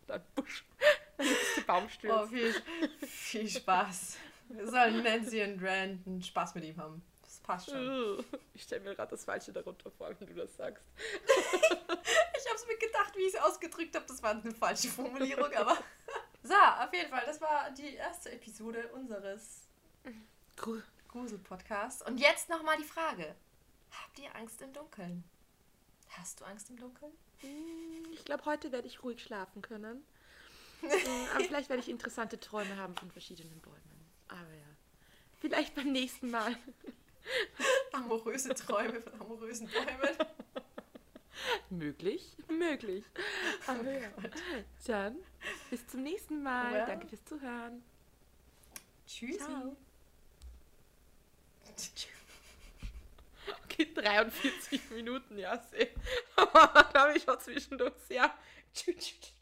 Dann 0.08 0.22
busch. 0.36 0.64
Dann 1.18 1.28
ist 1.28 1.58
der 1.58 1.62
Baum 1.64 1.84
Oh, 1.86 1.90
stürzt. 1.90 2.32
viel, 2.32 2.54
viel 3.08 3.50
Spaß. 3.50 4.18
Wir 4.50 4.68
sollen 4.68 5.04
Nancy 5.04 5.44
und 5.44 5.64
Rand 5.64 6.08
einen 6.08 6.22
Spaß 6.24 6.56
mit 6.56 6.64
ihm 6.66 6.78
haben. 6.78 7.04
Passt 7.44 7.70
schon. 7.70 8.24
Ich 8.54 8.64
stelle 8.64 8.82
mir 8.82 8.96
gerade 8.96 9.12
das 9.12 9.26
Falsche 9.26 9.52
darunter 9.52 9.92
vor, 9.92 10.10
wenn 10.18 10.28
du 10.28 10.34
das 10.34 10.56
sagst. 10.56 10.88
Ich 12.46 12.50
hab's 12.52 12.68
mir 12.68 12.78
gedacht, 12.78 13.16
wie 13.16 13.22
ich 13.22 13.34
es 13.34 13.40
ausgedrückt 13.40 13.96
habe. 13.96 14.06
Das 14.06 14.22
war 14.22 14.32
eine 14.32 14.52
falsche 14.52 14.90
Formulierung, 14.90 15.52
aber. 15.54 15.78
So, 16.46 16.54
auf 16.56 16.92
jeden 16.94 17.10
Fall, 17.10 17.24
das 17.26 17.40
war 17.40 17.72
die 17.72 17.94
erste 17.96 18.30
Episode 18.34 18.90
unseres 18.90 19.62
Cool. 20.66 20.84
Grusel-Podcasts. 21.08 22.02
Und 22.06 22.18
jetzt 22.20 22.50
nochmal 22.50 22.76
die 22.76 22.84
Frage: 22.84 23.34
Habt 23.92 24.20
ihr 24.20 24.36
Angst 24.36 24.62
im 24.62 24.74
Dunkeln? 24.74 25.24
Hast 26.18 26.42
du 26.42 26.46
Angst 26.46 26.70
im 26.70 26.76
Dunkeln? 26.78 27.14
Ich 28.12 28.26
glaube, 28.26 28.44
heute 28.44 28.74
werde 28.74 28.88
ich 28.90 29.04
ruhig 29.04 29.22
schlafen 29.24 29.62
können. 29.62 30.04
Mm, 30.82 30.88
Aber 31.34 31.44
vielleicht 31.46 31.70
werde 31.70 31.82
ich 31.82 31.88
interessante 31.90 32.38
Träume 32.40 32.76
haben 32.76 32.96
von 32.98 33.10
verschiedenen 33.10 33.62
Bäumen. 33.62 34.06
Aber 34.28 34.52
ja. 34.54 34.68
Vielleicht 35.40 35.76
beim 35.76 35.94
nächsten 35.94 36.30
Mal. 36.30 36.58
Amoröse 37.94 38.54
Träume 38.54 39.02
von 39.02 39.22
amorösen 39.22 39.68
Bäumen. 39.68 40.18
Möglich, 41.70 42.38
möglich. 42.48 43.04
Aber 43.68 43.92
ja. 43.92 44.10
Dann 44.88 45.18
bis 45.70 45.86
zum 45.88 46.04
nächsten 46.04 46.44
Mal. 46.44 46.74
Ja. 46.74 46.86
Danke 46.86 47.08
fürs 47.08 47.26
Zuhören. 47.26 47.84
Tschüssi. 49.06 49.40
Ciao. 49.40 49.76
Okay, 53.66 53.92
43 53.94 54.92
Minuten, 54.92 55.38
ja, 55.38 55.58
sehe. 55.58 55.90
da 56.36 56.94
habe 56.94 57.18
ich 57.18 57.28
auch 57.28 57.40
zwischendurch 57.40 57.96
sehr. 58.08 58.32
Tschüss. 58.74 59.33